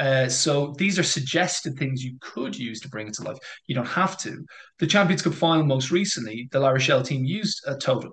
[0.00, 3.38] Uh, so these are suggested things you could use to bring it to life.
[3.66, 4.44] You don't have to.
[4.78, 8.12] The Champions Cup final most recently, the La Rochelle team used a totem,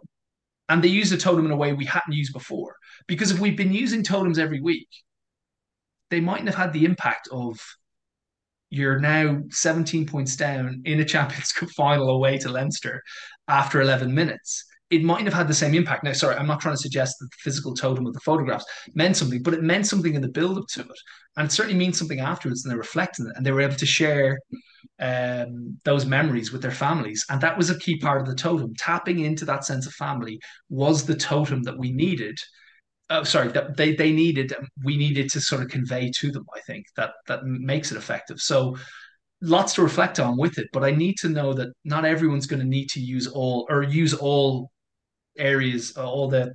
[0.70, 2.76] and they used a totem in a way we hadn't used before.
[3.08, 4.90] Because if we've been using totems every week,
[6.10, 7.60] they mightn't have had the impact of
[8.70, 13.02] you're now 17 points down in a Champions Cup final away to Leinster
[13.48, 14.66] after 11 minutes.
[14.90, 16.04] It mightn't have had the same impact.
[16.04, 19.18] Now, sorry, I'm not trying to suggest that the physical totem of the photographs meant
[19.18, 21.00] something, but it meant something in the build up to it.
[21.38, 23.76] And it certainly means something afterwards, and they reflect on it, and they were able
[23.76, 24.38] to share
[25.00, 27.26] um, those memories with their families.
[27.30, 28.74] And that was a key part of the totem.
[28.76, 32.38] Tapping into that sense of family was the totem that we needed
[33.10, 36.46] oh, sorry, that they they needed we needed to sort of convey to them.
[36.56, 38.40] I think that that makes it effective.
[38.40, 38.78] So
[39.42, 42.62] lots to reflect on with it, but I need to know that not everyone's going
[42.62, 44.72] to need to use all or use all
[45.38, 46.54] areas, uh, all the,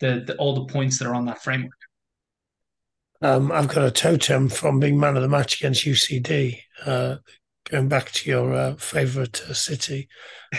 [0.00, 1.72] the the all the points that are on that framework.
[3.22, 6.60] Um, I've got a totem from being man of the match against UCD.
[6.84, 7.16] Uh,
[7.70, 10.08] going back to your uh, favourite uh, city,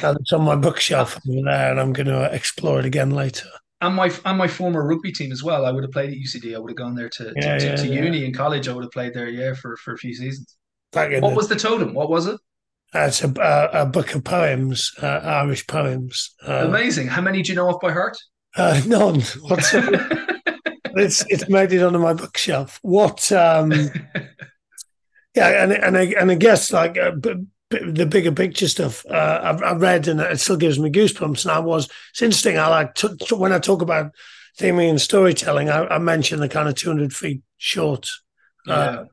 [0.02, 3.47] uh, it's on my bookshelf over there, and I'm going to explore it again later
[3.82, 5.66] and my and my former rugby team as well.
[5.66, 6.56] I would have played at UCD.
[6.56, 8.04] I would have gone there to yeah, to, yeah, to, yeah.
[8.04, 8.68] uni in college.
[8.68, 10.58] I would have played there, yeah, for for a few seasons.
[10.92, 11.94] what the, was the totem?
[11.94, 12.40] What was it?
[12.96, 16.34] Uh, it's a, a, a, book of poems, uh, Irish poems.
[16.48, 17.08] Uh, Amazing.
[17.08, 18.18] How many do you know off by heart?
[18.56, 19.18] Uh, none.
[20.96, 22.80] it's it's made it onto my bookshelf.
[22.82, 23.30] What?
[23.32, 23.72] Um,
[25.36, 27.12] yeah, and and I, and I guess like uh,
[27.69, 31.43] the bigger picture stuff uh, I've, I've, read and it still gives me goosebumps.
[31.43, 32.58] And I was, it's interesting.
[32.58, 34.13] I like to, to, when I talk about
[34.58, 38.10] theming and storytelling, I, I mention the kind of 200 feet short
[38.67, 39.03] uh, yeah.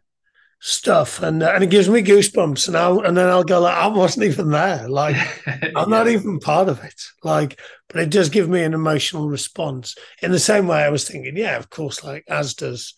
[0.61, 2.69] stuff and, uh, and it gives me goosebumps.
[2.69, 4.89] And I'll, and then I'll go like, I wasn't even there.
[4.89, 5.85] Like I'm yeah.
[5.87, 7.03] not even part of it.
[7.25, 11.09] Like, but it does give me an emotional response in the same way I was
[11.09, 12.95] thinking, yeah, of course, like as does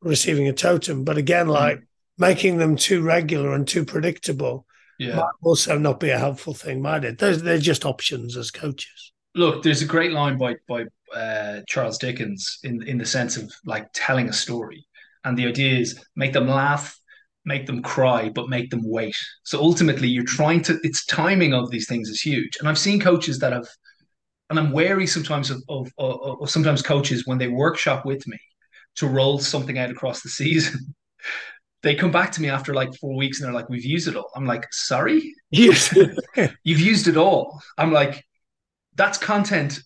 [0.00, 1.02] receiving a totem.
[1.02, 1.54] But again, mm.
[1.54, 1.86] like mm.
[2.18, 4.64] making them too regular and too predictable
[5.02, 5.16] yeah.
[5.16, 7.18] might also not be a helpful thing, might it?
[7.18, 9.12] They're, they're just options as coaches.
[9.34, 10.84] Look, there's a great line by by
[11.14, 14.86] uh, Charles Dickens in in the sense of like telling a story,
[15.24, 16.98] and the idea is make them laugh,
[17.44, 19.16] make them cry, but make them wait.
[19.44, 20.78] So ultimately, you're trying to.
[20.82, 23.66] It's timing of these things is huge, and I've seen coaches that have,
[24.50, 28.38] and I'm wary sometimes of of, of, of sometimes coaches when they workshop with me
[28.96, 30.94] to roll something out across the season
[31.82, 34.16] they come back to me after like four weeks and they're like, "We've used it
[34.16, 35.94] all." I'm like, "Sorry, yes,
[36.64, 38.24] you've used it all." I'm like,
[38.94, 39.80] "That's content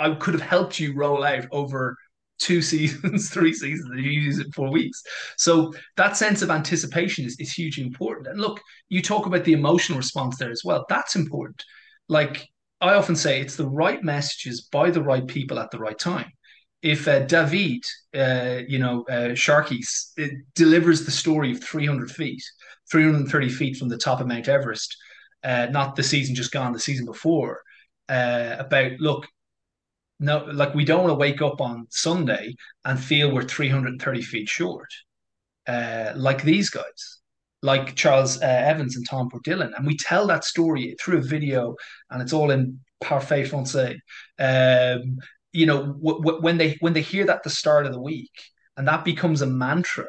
[0.00, 1.96] I could have helped you roll out over
[2.38, 5.02] two seasons, three seasons, if you use it four weeks."
[5.36, 8.26] So that sense of anticipation is, is hugely important.
[8.28, 10.84] And look, you talk about the emotional response there as well.
[10.88, 11.62] That's important.
[12.08, 12.48] Like
[12.80, 16.32] I often say, it's the right messages by the right people at the right time
[16.82, 20.12] if uh, David, uh, you know, uh, Sharkies,
[20.54, 22.42] delivers the story of 300 feet,
[22.90, 24.96] 330 feet from the top of Mount Everest,
[25.44, 27.60] uh, not the season just gone, the season before,
[28.08, 29.26] uh, about look,
[30.18, 34.48] no, like we don't want to wake up on Sunday and feel we're 330 feet
[34.48, 34.88] short,
[35.66, 37.18] uh, like these guys,
[37.62, 41.74] like Charles Evans and Tom Bourdillon, and we tell that story through a video,
[42.10, 43.98] and it's all in parfait français.
[44.38, 45.18] Um,
[45.52, 48.30] you know, w- w- when they when they hear that the start of the week,
[48.76, 50.06] and that becomes a mantra,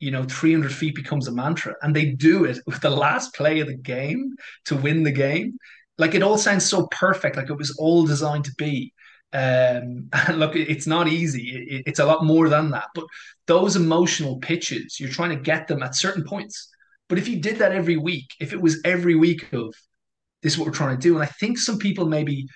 [0.00, 3.60] you know, 300 feet becomes a mantra, and they do it with the last play
[3.60, 5.58] of the game to win the game.
[5.98, 8.92] Like it all sounds so perfect, like it was all designed to be.
[9.32, 11.50] Um, and look, it's not easy.
[11.70, 12.86] It, it's a lot more than that.
[12.94, 13.06] But
[13.46, 16.68] those emotional pitches, you're trying to get them at certain points.
[17.08, 19.74] But if you did that every week, if it was every week of
[20.42, 22.46] this is what we're trying to do, and I think some people maybe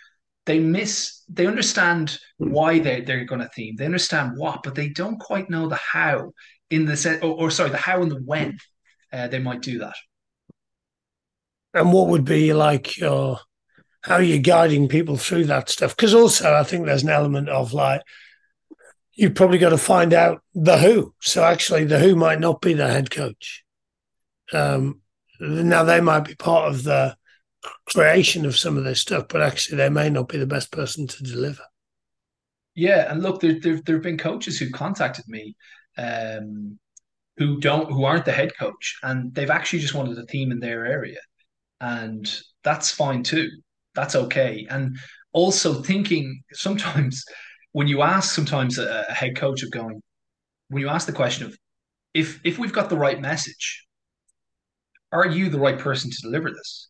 [0.47, 3.77] they miss they understand why they, they're going to theme.
[3.77, 6.33] They understand what but they don't quite know the how
[6.71, 8.59] in the set or, or, sorry the how and the when
[9.13, 9.95] uh, they might do that.
[11.75, 13.39] And what would be like your
[14.03, 15.97] how are you guiding people through that stuff?
[15.97, 18.03] Because also i think there's an element of like
[19.15, 21.15] you've probably got to find out the who.
[21.21, 23.65] So actually the who might not be the head coach.
[24.53, 25.01] Um
[25.41, 27.17] now they might be part of the
[27.87, 31.07] creation of some of this stuff, but actually they may not be the best person
[31.07, 31.63] to deliver.
[32.75, 35.55] Yeah, and look, there there have been coaches who contacted me,
[35.99, 36.79] um,
[37.37, 40.61] who don't who aren't the head coach, and they've actually just wanted a team in
[40.61, 41.21] their area,
[41.81, 42.33] and
[42.65, 43.49] that's fine too.
[43.95, 44.67] That's okay.
[44.71, 44.97] And
[45.33, 47.25] also thinking sometimes
[47.73, 50.01] when you ask sometimes a, a head coach of going,
[50.69, 51.57] when you ask the question of
[52.15, 53.87] if if we've got the right message,
[55.13, 56.89] are you the right person to deliver this?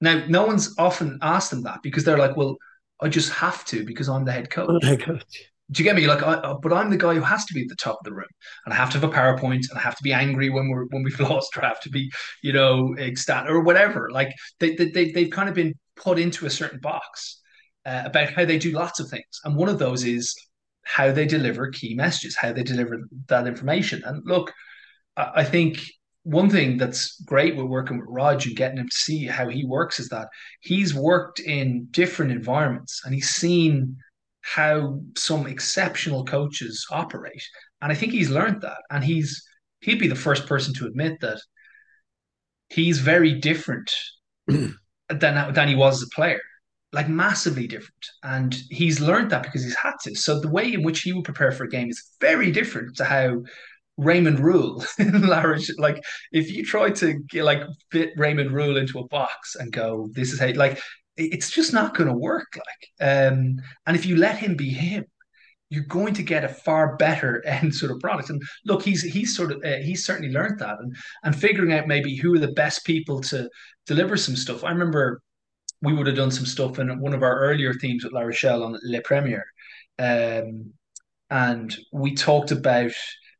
[0.00, 2.56] Now, no one's often asked them that because they're like, well,
[3.00, 4.84] I just have to because I'm the head coach.
[4.84, 5.50] Head coach.
[5.70, 6.06] Do you get me?
[6.06, 8.14] Like, I, but I'm the guy who has to be at the top of the
[8.14, 8.28] room,
[8.64, 10.84] and I have to have a PowerPoint, and I have to be angry when we're
[10.86, 12.10] when we've lost, or I have to be,
[12.42, 14.08] you know, ecstatic or whatever.
[14.12, 17.40] Like they they they've kind of been put into a certain box
[17.84, 20.36] uh, about how they do lots of things, and one of those is
[20.84, 24.02] how they deliver key messages, how they deliver that information.
[24.04, 24.52] And look,
[25.16, 25.80] I, I think
[26.26, 29.64] one thing that's great with working with Rog and getting him to see how he
[29.64, 30.26] works is that
[30.60, 33.96] he's worked in different environments and he's seen
[34.40, 37.44] how some exceptional coaches operate.
[37.80, 38.78] And I think he's learned that.
[38.90, 39.40] And he's
[39.82, 41.38] he'd be the first person to admit that
[42.70, 43.94] he's very different
[44.48, 44.72] than
[45.08, 46.40] than he was as a player.
[46.92, 48.04] Like massively different.
[48.24, 50.16] And he's learned that because he's had to.
[50.16, 53.04] So the way in which he would prepare for a game is very different to
[53.04, 53.42] how
[53.96, 54.84] Raymond Rhule
[55.78, 60.08] like if you try to get, like fit Raymond Rhule into a box and go,
[60.12, 60.80] this is how like
[61.16, 62.56] it's just not going to work.
[62.56, 63.56] Like, um,
[63.86, 65.04] and if you let him be him,
[65.70, 68.30] you're going to get a far better end sort of product.
[68.30, 71.88] And look, he's he's sort of uh, he's certainly learned that, and and figuring out
[71.88, 73.48] maybe who are the best people to
[73.86, 74.64] deliver some stuff.
[74.64, 75.20] I remember
[75.82, 78.62] we would have done some stuff in one of our earlier themes with La Rochelle
[78.62, 79.44] on Le Premier,
[79.98, 80.72] um,
[81.30, 82.92] and we talked about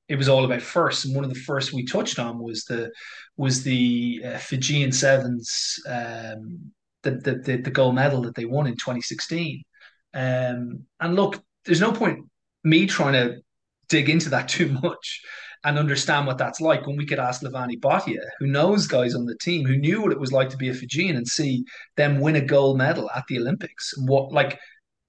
[0.09, 2.91] it was all about first, and one of the first we touched on was the
[3.37, 7.11] was the uh, Fijian Sevens um, the,
[7.45, 9.63] the, the, gold medal that they won in 2016.
[10.15, 12.25] Um, and look, there's no point
[12.65, 13.37] me trying to
[13.89, 15.21] dig into that too much
[15.65, 19.25] and understand what that's like when we could ask Levani Botia, who knows guys on
[19.25, 21.65] the team, who knew what it was like to be a Fijian and see
[21.97, 23.93] them win a gold medal at the Olympics.
[23.99, 24.59] What like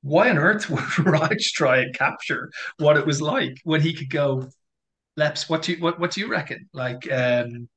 [0.01, 4.09] why on earth would Rog try and capture what it was like when he could
[4.09, 4.49] go,
[5.17, 6.69] Leps, what do you what what do you reckon?
[6.73, 7.67] Like um,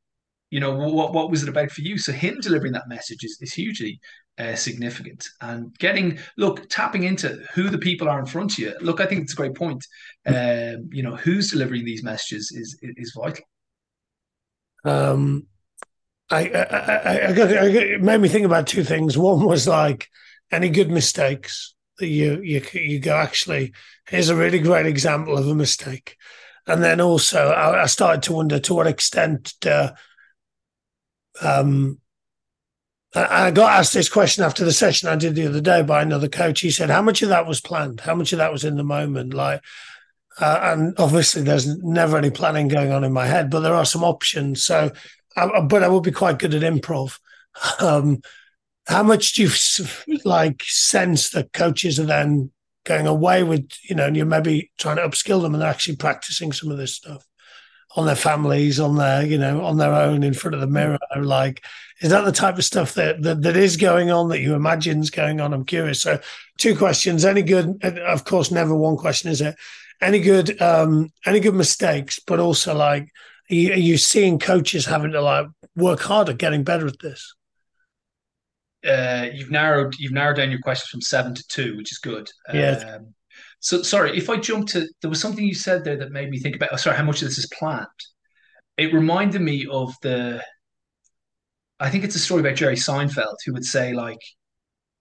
[0.50, 1.98] you know what what was it about for you?
[1.98, 3.98] So him delivering that message is, is hugely
[4.38, 5.26] uh, significant.
[5.40, 8.74] And getting look tapping into who the people are in front of you.
[8.81, 9.85] Look i think it's a great point.
[10.26, 13.44] Um, you know who's delivering these messages is is vital.
[14.85, 15.46] Um
[16.33, 19.18] I, I, I, got, I got, it made me think about two things.
[19.18, 20.07] One was like
[20.53, 23.72] any good mistakes that you you you go actually
[24.07, 26.16] here's a really great example of a mistake,
[26.66, 29.92] and then also I, I started to wonder to what extent uh,
[31.40, 32.01] um,
[33.14, 36.29] I got asked this question after the session I did the other day by another
[36.29, 36.61] coach.
[36.61, 38.01] He said, "How much of that was planned?
[38.01, 39.62] How much of that was in the moment?" Like,
[40.38, 43.85] uh, and obviously, there's never any planning going on in my head, but there are
[43.85, 44.64] some options.
[44.64, 44.92] So,
[45.37, 47.18] I, but I would be quite good at improv.
[47.81, 48.23] Um,
[48.87, 49.51] how much do you
[50.25, 52.53] like sense that coaches are then
[52.85, 55.97] going away with, you know, and you're maybe trying to upskill them and they're actually
[55.97, 57.27] practicing some of this stuff?
[57.97, 60.99] on their families, on their, you know, on their own in front of the mirror.
[61.21, 61.64] Like,
[62.01, 65.01] is that the type of stuff that, that, that is going on that you imagine
[65.01, 65.53] is going on?
[65.53, 66.01] I'm curious.
[66.01, 66.21] So
[66.59, 67.25] two questions.
[67.25, 69.57] Any good, of course, never one question, is it?
[70.01, 73.11] Any good, um, any good mistakes, but also like,
[73.51, 77.35] are you, are you seeing coaches having to like work harder, getting better at this?
[78.87, 82.31] Uh, you've narrowed you've narrowed down your questions from seven to two, which is good.
[82.53, 82.97] Yeah.
[82.97, 83.14] Um,
[83.61, 86.38] so sorry, if I jump to there was something you said there that made me
[86.38, 86.71] think about.
[86.73, 87.87] Oh, sorry, how much of this is planned?
[88.77, 90.43] It reminded me of the.
[91.79, 94.21] I think it's a story about Jerry Seinfeld who would say like,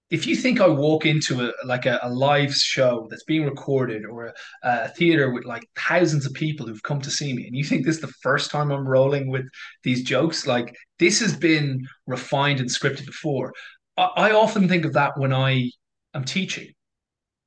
[0.10, 4.06] if you think I walk into a like a, a live show that's being recorded
[4.06, 7.56] or a, a, theater with like thousands of people who've come to see me, and
[7.56, 9.45] you think this is the first time I'm rolling with
[9.84, 13.54] these jokes, like this has been refined and scripted before.
[13.98, 15.69] I, I often think of that when I
[16.13, 16.74] am teaching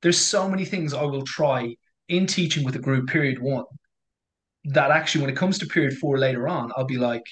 [0.03, 1.75] there's so many things I will try
[2.09, 3.63] in teaching with a group period one
[4.65, 7.23] that actually when it comes to period four later on, I'll be like,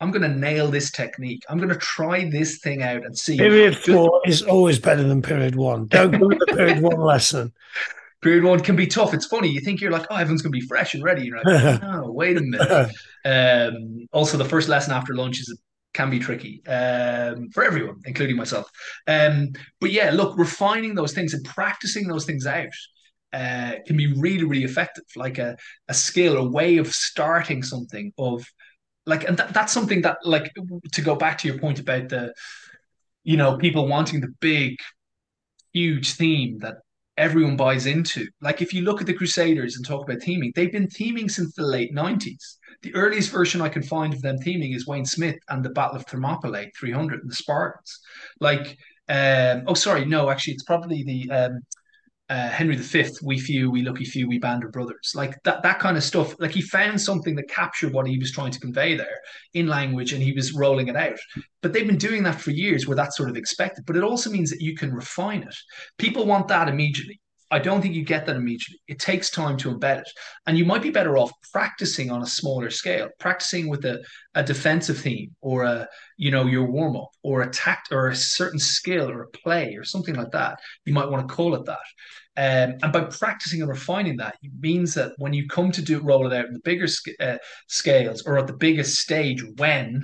[0.00, 1.42] I'm going to nail this technique.
[1.48, 3.36] I'm going to try this thing out and see.
[3.36, 5.86] Period four is always better than period one.
[5.86, 7.52] Don't go with the period one lesson.
[8.22, 9.14] Period one can be tough.
[9.14, 9.48] It's funny.
[9.48, 11.24] You think you're like, oh, everyone's going to be fresh and ready.
[11.26, 12.92] You're like, no, wait a minute.
[13.24, 15.56] um, also, the first lesson after lunch is
[15.94, 18.70] can be tricky um, for everyone, including myself.
[19.08, 19.48] Um,
[19.80, 22.68] but yeah, look, refining those things and practicing those things out
[23.32, 25.04] uh, can be really, really effective.
[25.16, 25.56] Like a,
[25.88, 28.44] a skill, a way of starting something of
[29.08, 30.52] like, and that, that's something that like
[30.92, 32.34] to go back to your point about the,
[33.24, 34.76] you know, people wanting the big,
[35.72, 36.76] huge theme that
[37.16, 38.26] everyone buys into.
[38.42, 41.54] Like if you look at the Crusaders and talk about theming, they've been theming since
[41.54, 42.56] the late 90s.
[42.82, 45.96] The earliest version I can find of them theming is Wayne Smith and the Battle
[45.96, 48.00] of Thermopylae 300 and the Spartans.
[48.40, 48.76] Like,
[49.08, 51.60] um, oh, sorry, no, actually, it's probably the um,
[52.30, 55.78] uh, Henry V, we few, we lucky few, we band of brothers, like that that
[55.78, 56.34] kind of stuff.
[56.38, 59.20] Like he found something that captured what he was trying to convey there
[59.54, 61.18] in language, and he was rolling it out.
[61.62, 63.84] But they've been doing that for years, where that's sort of expected.
[63.86, 65.56] But it also means that you can refine it.
[65.96, 67.20] People want that immediately.
[67.50, 68.80] I don't think you get that immediately.
[68.88, 70.10] It takes time to embed it.
[70.46, 74.02] And you might be better off practicing on a smaller scale, practicing with a,
[74.34, 78.58] a defensive theme or a, you know, your warm-up or a tact or a certain
[78.58, 80.58] skill or a play or something like that.
[80.84, 81.78] You might want to call it that.
[82.36, 86.00] Um, and by practicing and refining that, it means that when you come to do
[86.00, 86.86] roll it out in the bigger
[87.18, 90.02] uh, scales or at the biggest stage, when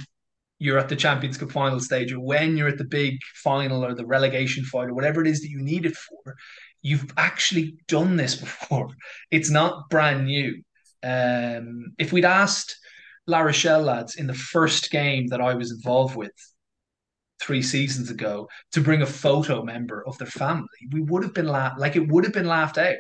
[0.59, 3.95] you're at the Champions Cup final stage, or when you're at the big final or
[3.95, 6.37] the relegation fight, or whatever it is that you need it for,
[6.85, 8.91] you've actually done this before.
[9.33, 10.63] It's not brand new.
[11.03, 12.79] Um, if we'd asked
[13.27, 16.33] La Rochelle lads in the first game that I was involved with
[17.41, 21.49] three seasons ago to bring a photo member of their family, we would have been
[21.49, 22.95] laughed like it would have been laughed out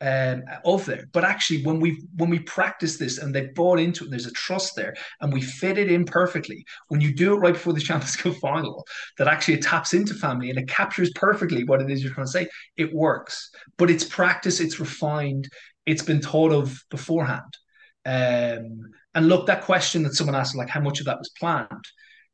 [0.00, 1.06] um, of there.
[1.12, 4.32] But actually, when we when we practice this and they bought into it, there's a
[4.32, 6.64] trust there, and we fit it in perfectly.
[6.88, 8.86] When you do it right before the Champions Cup final,
[9.18, 12.26] that actually it taps into family and it captures perfectly what it is you're trying
[12.26, 12.48] to say.
[12.76, 15.48] It works, but it's practice, it's refined,
[15.86, 17.56] it's been thought of beforehand.
[18.06, 21.84] Um, and look, that question that someone asked, like how much of that was planned.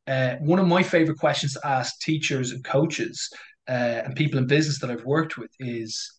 [0.07, 3.29] Uh, one of my favorite questions to ask teachers and coaches
[3.69, 6.16] uh, and people in business that I've worked with is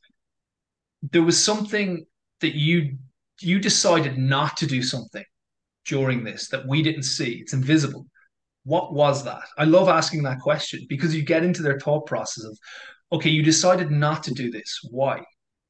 [1.01, 2.05] there was something
[2.41, 2.97] that you
[3.41, 5.23] you decided not to do something
[5.85, 7.33] during this that we didn't see.
[7.33, 8.05] It's invisible.
[8.63, 9.43] What was that?
[9.57, 12.57] I love asking that question because you get into their thought process of,
[13.13, 14.79] okay, you decided not to do this.
[14.89, 15.21] Why?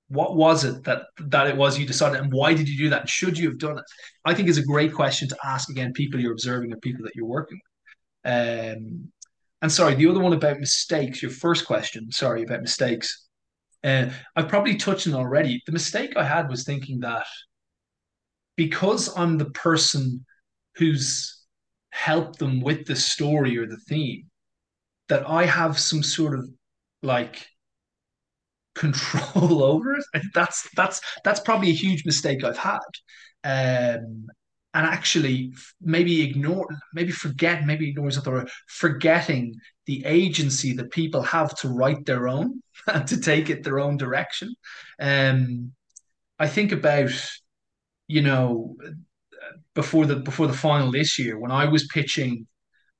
[0.09, 3.01] What was it that that it was you decided, and why did you do that?
[3.01, 3.83] And should you have done it?
[4.25, 7.15] I think is a great question to ask again people you're observing or people that
[7.15, 7.59] you're working
[8.23, 8.33] with.
[8.33, 9.11] Um,
[9.61, 11.21] and sorry, the other one about mistakes.
[11.21, 13.26] Your first question, sorry about mistakes.
[13.83, 15.61] Uh, I've probably touched on already.
[15.65, 17.25] The mistake I had was thinking that
[18.55, 20.25] because I'm the person
[20.75, 21.43] who's
[21.91, 24.25] helped them with the story or the theme,
[25.09, 26.49] that I have some sort of
[27.03, 27.47] like
[28.75, 30.05] control over it.
[30.33, 32.79] That's that's that's probably a huge mistake I've had.
[33.43, 34.27] Um,
[34.73, 39.55] and actually maybe ignore, maybe forget, maybe ignore something, or forgetting
[39.85, 43.97] the agency that people have to write their own and to take it their own
[43.97, 44.53] direction.
[44.99, 45.71] Um,
[46.39, 47.11] I think about,
[48.07, 48.75] you know,
[49.73, 52.47] before the before the final this year when I was pitching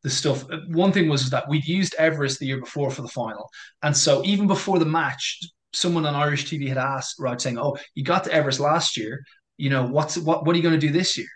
[0.03, 0.45] the stuff.
[0.67, 3.49] One thing was that we'd used Everest the year before for the final,
[3.83, 5.39] and so even before the match,
[5.73, 9.23] someone on Irish TV had asked Rog saying, "Oh, you got to Everest last year.
[9.57, 10.45] You know what's what?
[10.45, 11.27] What are you going to do this year?"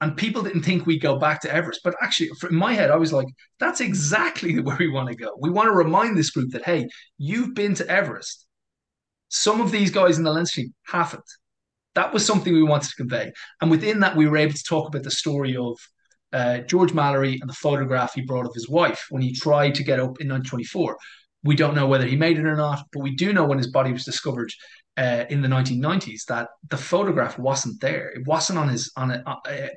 [0.00, 1.82] And people didn't think we'd go back to Everest.
[1.84, 3.26] But actually, in my head, I was like,
[3.58, 5.36] that's exactly where we want to go.
[5.38, 6.88] We want to remind this group that, hey,
[7.18, 8.46] you've been to Everest.
[9.28, 11.24] Some of these guys in the Leinster team haven't.
[11.94, 13.32] That was something we wanted to convey.
[13.60, 15.76] And within that, we were able to talk about the story of
[16.32, 19.82] uh, George Mallory and the photograph he brought of his wife when he tried to
[19.82, 20.96] get up in 1924.
[21.42, 23.70] We don't know whether he made it or not, but we do know when his
[23.70, 24.52] body was discovered
[24.96, 28.10] uh, in the 1990s that the photograph wasn't there.
[28.10, 29.68] It wasn't on his on a, uh,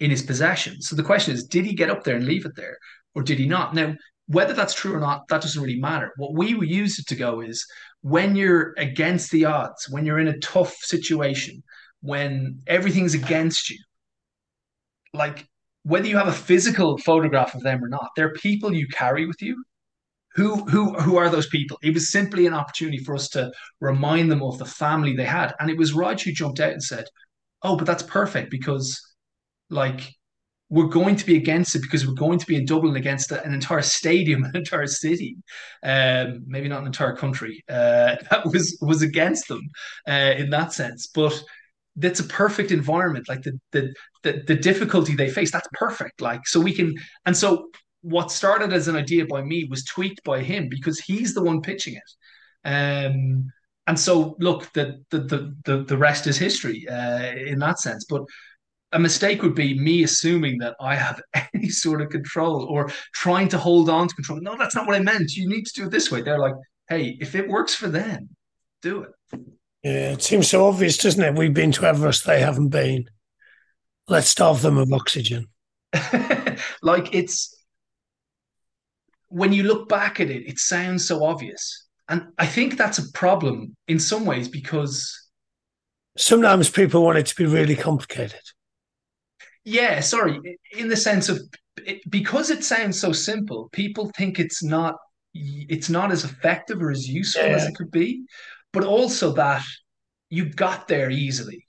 [0.00, 0.80] in his possession.
[0.80, 2.78] So the question is, did he get up there and leave it there,
[3.14, 3.74] or did he not?
[3.74, 3.94] Now,
[4.26, 6.12] whether that's true or not, that doesn't really matter.
[6.16, 7.64] What we use it to go is
[8.02, 11.62] when you're against the odds, when you're in a tough situation,
[12.00, 13.78] when everything's against you,
[15.14, 15.46] like
[15.84, 19.40] whether you have a physical photograph of them or not, they're people you carry with
[19.40, 19.62] you
[20.38, 21.78] who who who are those people?
[21.82, 23.50] It was simply an opportunity for us to
[23.80, 25.52] remind them of the family they had.
[25.58, 27.06] And it was Rog who jumped out and said,
[27.62, 29.00] Oh, but that's perfect because
[29.70, 30.14] like
[30.70, 33.54] we're going to be against it because we're going to be in Dublin against an
[33.54, 35.36] entire stadium, an entire city,
[35.82, 37.64] um, maybe not an entire country.
[37.68, 39.62] Uh, that was was against them
[40.08, 41.40] uh, in that sense, but
[41.96, 43.28] that's a perfect environment.
[43.28, 46.20] Like the, the the the difficulty they face, that's perfect.
[46.20, 46.94] Like so we can,
[47.26, 47.70] and so
[48.02, 51.60] what started as an idea by me was tweaked by him because he's the one
[51.60, 52.10] pitching it.
[52.64, 53.50] Um,
[53.86, 58.04] and so, look, the the the the rest is history uh, in that sense.
[58.04, 58.22] But
[58.92, 61.20] a mistake would be me assuming that I have
[61.54, 64.40] any sort of control or trying to hold on to control.
[64.40, 65.34] No, that's not what I meant.
[65.34, 66.22] You need to do it this way.
[66.22, 66.54] They're like,
[66.88, 68.30] hey, if it works for them,
[68.82, 69.40] do it.
[69.82, 71.38] Yeah, it seems so obvious, doesn't it?
[71.38, 73.08] We've been to Everest, they haven't been.
[74.08, 75.46] Let's starve them of oxygen.
[76.82, 77.54] like it's
[79.28, 81.86] when you look back at it, it sounds so obvious.
[82.08, 85.28] And I think that's a problem in some ways because
[86.16, 88.40] sometimes people want it to be really complicated.
[89.68, 90.40] Yeah, sorry,
[90.72, 91.40] in the sense of
[91.84, 94.96] it, because it sounds so simple, people think it's not
[95.34, 97.56] it's not as effective or as useful yeah.
[97.56, 98.24] as it could be.
[98.72, 99.62] but also that
[100.30, 101.64] you got there easily.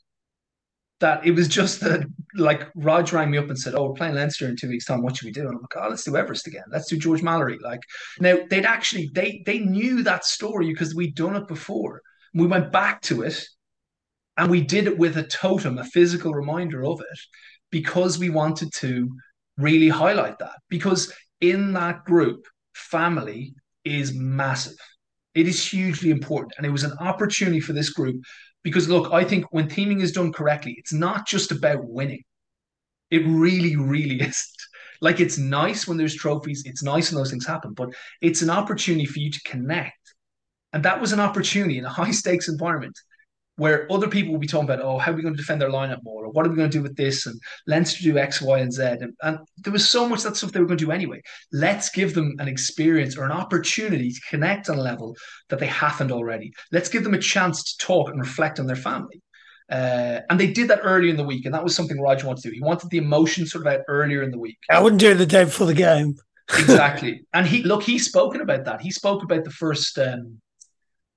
[1.01, 4.15] That it was just that, like, Rog rang me up and said, Oh, we're playing
[4.15, 5.01] Leinster in two weeks' time.
[5.01, 5.41] What should we do?
[5.41, 6.65] And I'm like, Oh, let's do Everest again.
[6.71, 7.57] Let's do George Mallory.
[7.61, 7.81] Like,
[8.19, 12.01] now they'd actually, they, they knew that story because we'd done it before.
[12.33, 13.45] We went back to it
[14.35, 17.19] and we did it with a totem, a physical reminder of it,
[17.71, 19.09] because we wanted to
[19.57, 20.55] really highlight that.
[20.69, 23.53] Because in that group, family
[23.83, 24.77] is massive.
[25.35, 26.53] It is hugely important.
[26.57, 28.21] And it was an opportunity for this group
[28.63, 32.23] because, look, I think when theming is done correctly, it's not just about winning.
[33.11, 34.35] It really, really isn't.
[35.01, 37.89] Like, it's nice when there's trophies, it's nice when those things happen, but
[38.21, 39.93] it's an opportunity for you to connect.
[40.73, 42.99] And that was an opportunity in a high stakes environment
[43.59, 45.69] where other people will be talking about, oh, how are we going to defend their
[45.69, 46.25] lineup more?
[46.25, 47.25] Or what are we going to do with this?
[47.25, 48.83] And Leinster do X, Y, and Z.
[48.83, 51.21] And, and there was so much that stuff they were going to do anyway.
[51.51, 55.15] Let's give them an experience or an opportunity to connect on a level
[55.49, 56.53] that they haven't already.
[56.71, 59.21] Let's give them a chance to talk and reflect on their family.
[59.69, 62.41] Uh, and they did that early in the week, and that was something Roger wanted
[62.41, 62.55] to do.
[62.55, 64.57] He wanted the emotion sort of out earlier in the week.
[64.69, 66.15] I wouldn't do it the day before the game.
[66.57, 67.25] exactly.
[67.33, 68.81] And he look, he's spoken about that.
[68.81, 70.41] He spoke about the first um,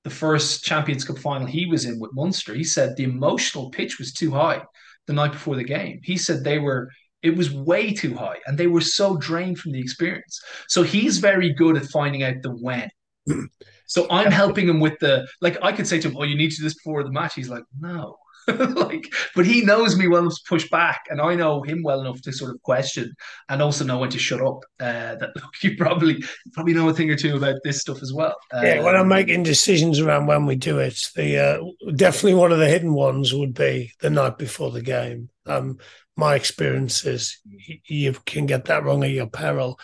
[0.05, 3.98] the first Champions Cup final he was in with Munster, he said the emotional pitch
[3.98, 4.62] was too high
[5.07, 6.00] the night before the game.
[6.03, 6.90] He said they were
[7.22, 10.40] it was way too high and they were so drained from the experience.
[10.68, 12.90] So he's very good at finding out the when.
[13.86, 16.50] so I'm helping him with the like I could say to him, Oh, you need
[16.50, 17.34] to do this before the match.
[17.34, 18.16] He's like, No,
[18.76, 22.01] like, but he knows me well enough to push back, and I know him well
[22.01, 23.14] enough to sort of question,
[23.49, 24.64] and also know when to shut up.
[24.80, 28.03] Uh, that look, you probably you probably know a thing or two about this stuff
[28.03, 28.34] as well.
[28.53, 32.53] yeah, when I'm um, making decisions around when we do it, the uh, definitely one
[32.53, 35.28] of the hidden ones would be the night before the game.
[35.47, 35.78] Um,
[36.16, 37.38] my experience is
[37.86, 39.78] you can get that wrong at your peril.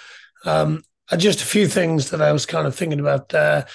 [0.44, 0.82] Um,
[1.16, 3.66] just a few things that I was kind of thinking about there.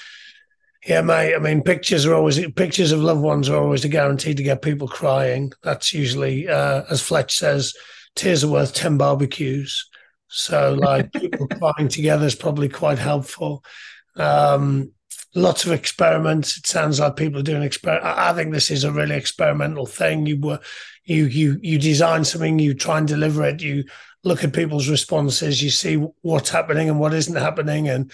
[0.85, 1.33] Yeah, mate.
[1.33, 4.61] I mean, pictures are always pictures of loved ones are always a guarantee to get
[4.61, 5.53] people crying.
[5.63, 7.73] That's usually, uh, as Fletch says,
[8.15, 9.89] tears are worth ten barbecues.
[10.27, 13.63] So, like, people crying together is probably quite helpful.
[14.17, 14.91] Um,
[15.35, 16.57] lots of experiments.
[16.57, 18.05] It sounds like people are doing experiment.
[18.05, 20.25] I think this is a really experimental thing.
[20.25, 20.59] You were,
[21.05, 23.61] you you you design something, you try and deliver it.
[23.61, 23.85] You
[24.25, 25.63] look at people's responses.
[25.63, 28.11] You see what's happening and what isn't happening, and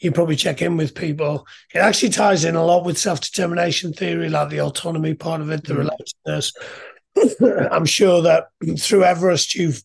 [0.00, 1.46] you probably check in with people.
[1.74, 5.50] It actually ties in a lot with self determination theory, like the autonomy part of
[5.50, 5.88] it, the mm.
[6.26, 7.68] relatedness.
[7.72, 9.82] I'm sure that through Everest, you've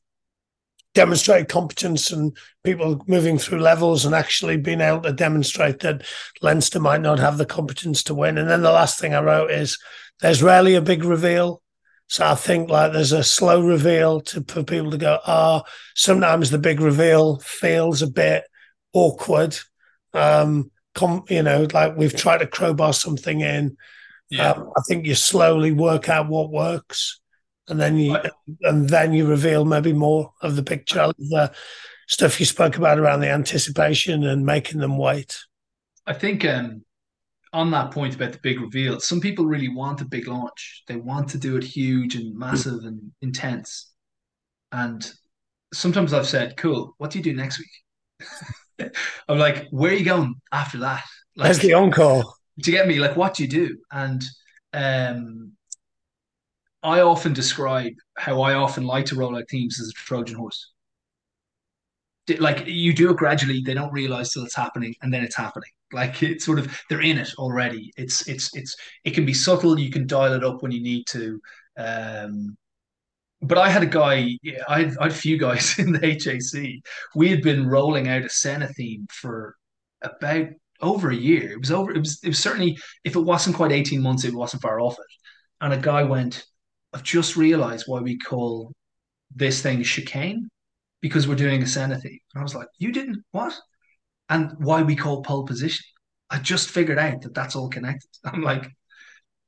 [0.95, 6.03] demonstrated competence and people moving through levels and actually being able to demonstrate that
[6.41, 8.37] Leinster might not have the competence to win.
[8.37, 9.77] And then the last thing I wrote is
[10.21, 11.61] there's rarely a big reveal.
[12.07, 15.69] So I think like there's a slow reveal to for people to go, ah, oh,
[15.95, 18.45] sometimes the big reveal feels a bit
[18.93, 19.57] awkward
[20.13, 23.77] um, com, you know, like we've tried to crowbar something in.
[24.29, 24.51] Yeah.
[24.51, 27.19] Um, I think you slowly work out what works,
[27.67, 28.31] and then you right.
[28.61, 31.51] and then you reveal maybe more of the picture, of the
[32.07, 35.39] stuff you spoke about around the anticipation and making them wait.
[36.05, 36.83] I think um,
[37.53, 40.83] on that point about the big reveal, some people really want a big launch.
[40.87, 43.91] They want to do it huge and massive and intense.
[44.71, 45.11] And
[45.73, 48.27] sometimes I've said, "Cool, what do you do next week?"
[49.27, 51.03] I'm like, where are you going after that?
[51.35, 52.23] Like, That's the encore.
[52.63, 53.77] To get me, like, what do you do?
[53.91, 54.23] And
[54.73, 55.53] um,
[56.83, 60.71] I often describe how I often like to roll out teams as a Trojan horse.
[62.37, 65.71] Like you do it gradually, they don't realize till it's happening, and then it's happening.
[65.91, 67.91] Like it's sort of they're in it already.
[67.97, 69.79] It's it's it's it can be subtle.
[69.79, 71.41] You can dial it up when you need to.
[71.77, 72.55] Um,
[73.41, 74.37] but I had a guy,
[74.67, 76.81] I had, I had a few guys in the HAC.
[77.15, 79.55] We had been rolling out a Senna theme for
[80.01, 80.47] about
[80.81, 81.51] over a year.
[81.51, 81.91] It was over.
[81.91, 82.19] It was.
[82.23, 82.77] It was certainly.
[83.03, 85.05] If it wasn't quite eighteen months, it wasn't far off it.
[85.61, 86.45] And a guy went,
[86.93, 88.73] "I've just realised why we call
[89.35, 90.49] this thing chicane
[91.01, 93.57] because we're doing a Senna theme." And I was like, "You didn't what?"
[94.29, 95.85] And why we call pole position?
[96.29, 98.09] I just figured out that that's all connected.
[98.25, 98.69] I'm like,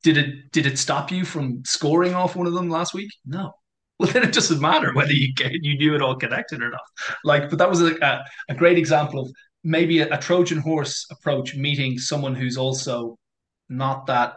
[0.04, 3.12] did it did it stop you from scoring off one of them last week?
[3.26, 3.54] No
[4.02, 6.82] well then it doesn't matter whether you get you knew it all connected or not
[7.24, 9.32] like but that was a, a great example of
[9.64, 13.16] maybe a, a, trojan horse approach meeting someone who's also
[13.70, 14.34] not that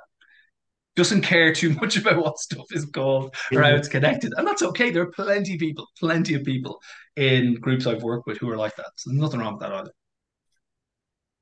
[0.97, 4.63] doesn't care too much about what stuff is called or how it's connected and that's
[4.63, 6.79] okay there are plenty of people plenty of people
[7.17, 9.73] in groups i've worked with who are like that so there's nothing wrong with that
[9.73, 9.91] either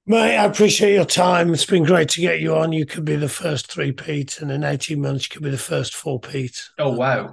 [0.04, 1.54] Mate, I appreciate your time.
[1.54, 2.72] It's been great to get you on.
[2.72, 5.94] You could be the first three-peat, and in 18 months, you could be the first
[5.94, 6.70] four-peat.
[6.80, 7.32] Oh, wow.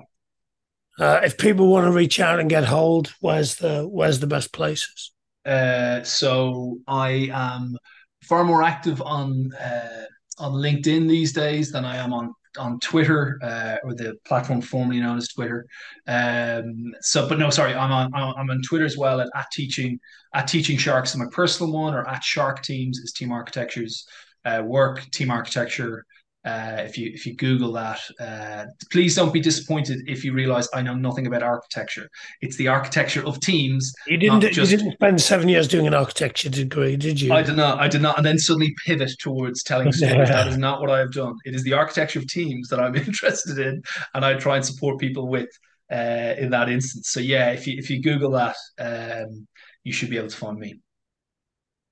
[1.00, 4.52] Uh, if people want to reach out and get hold, where's the where's the best
[4.52, 5.12] places?
[5.46, 7.78] Uh, so I am
[8.24, 10.06] far more active on uh,
[10.40, 15.00] on LinkedIn these days than I am on on Twitter uh, or the platform formerly
[15.00, 15.66] known as Twitter.
[16.08, 20.00] Um, so, but no, sorry, I'm on I'm on Twitter as well at, at teaching
[20.34, 21.16] at teaching sharks.
[21.16, 24.06] My personal one or at Shark Teams is Team Architecture's
[24.46, 25.10] uh, work.
[25.12, 26.06] Team Architecture
[26.46, 30.70] uh, if you if you Google that, uh, please don't be disappointed if you realize
[30.74, 32.10] I know nothing about architecture.
[32.42, 33.94] It's the architecture of teams.
[34.08, 34.42] You didn't.
[34.42, 37.34] Just, you didn't spend seven years doing an architecture degree, did you?
[37.34, 37.80] I did not.
[37.80, 38.18] I did not.
[38.18, 40.30] And then suddenly pivot towards telling stories.
[40.30, 41.36] that is not what I have done.
[41.44, 43.82] It is the architecture of teams that I'm interested in,
[44.14, 45.50] and I try and support people with
[45.92, 47.10] uh, in that instance.
[47.10, 49.46] So yeah, if you if you Google that, um,
[49.84, 50.80] you should be able to find me.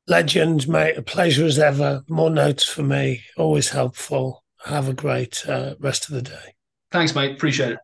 [0.08, 0.98] Legend, mate.
[0.98, 2.04] A pleasure as ever.
[2.08, 3.24] More notes for me.
[3.36, 4.44] Always helpful.
[4.66, 6.56] Have a great uh, rest of the day.
[6.92, 7.34] Thanks, mate.
[7.34, 7.80] Appreciate it.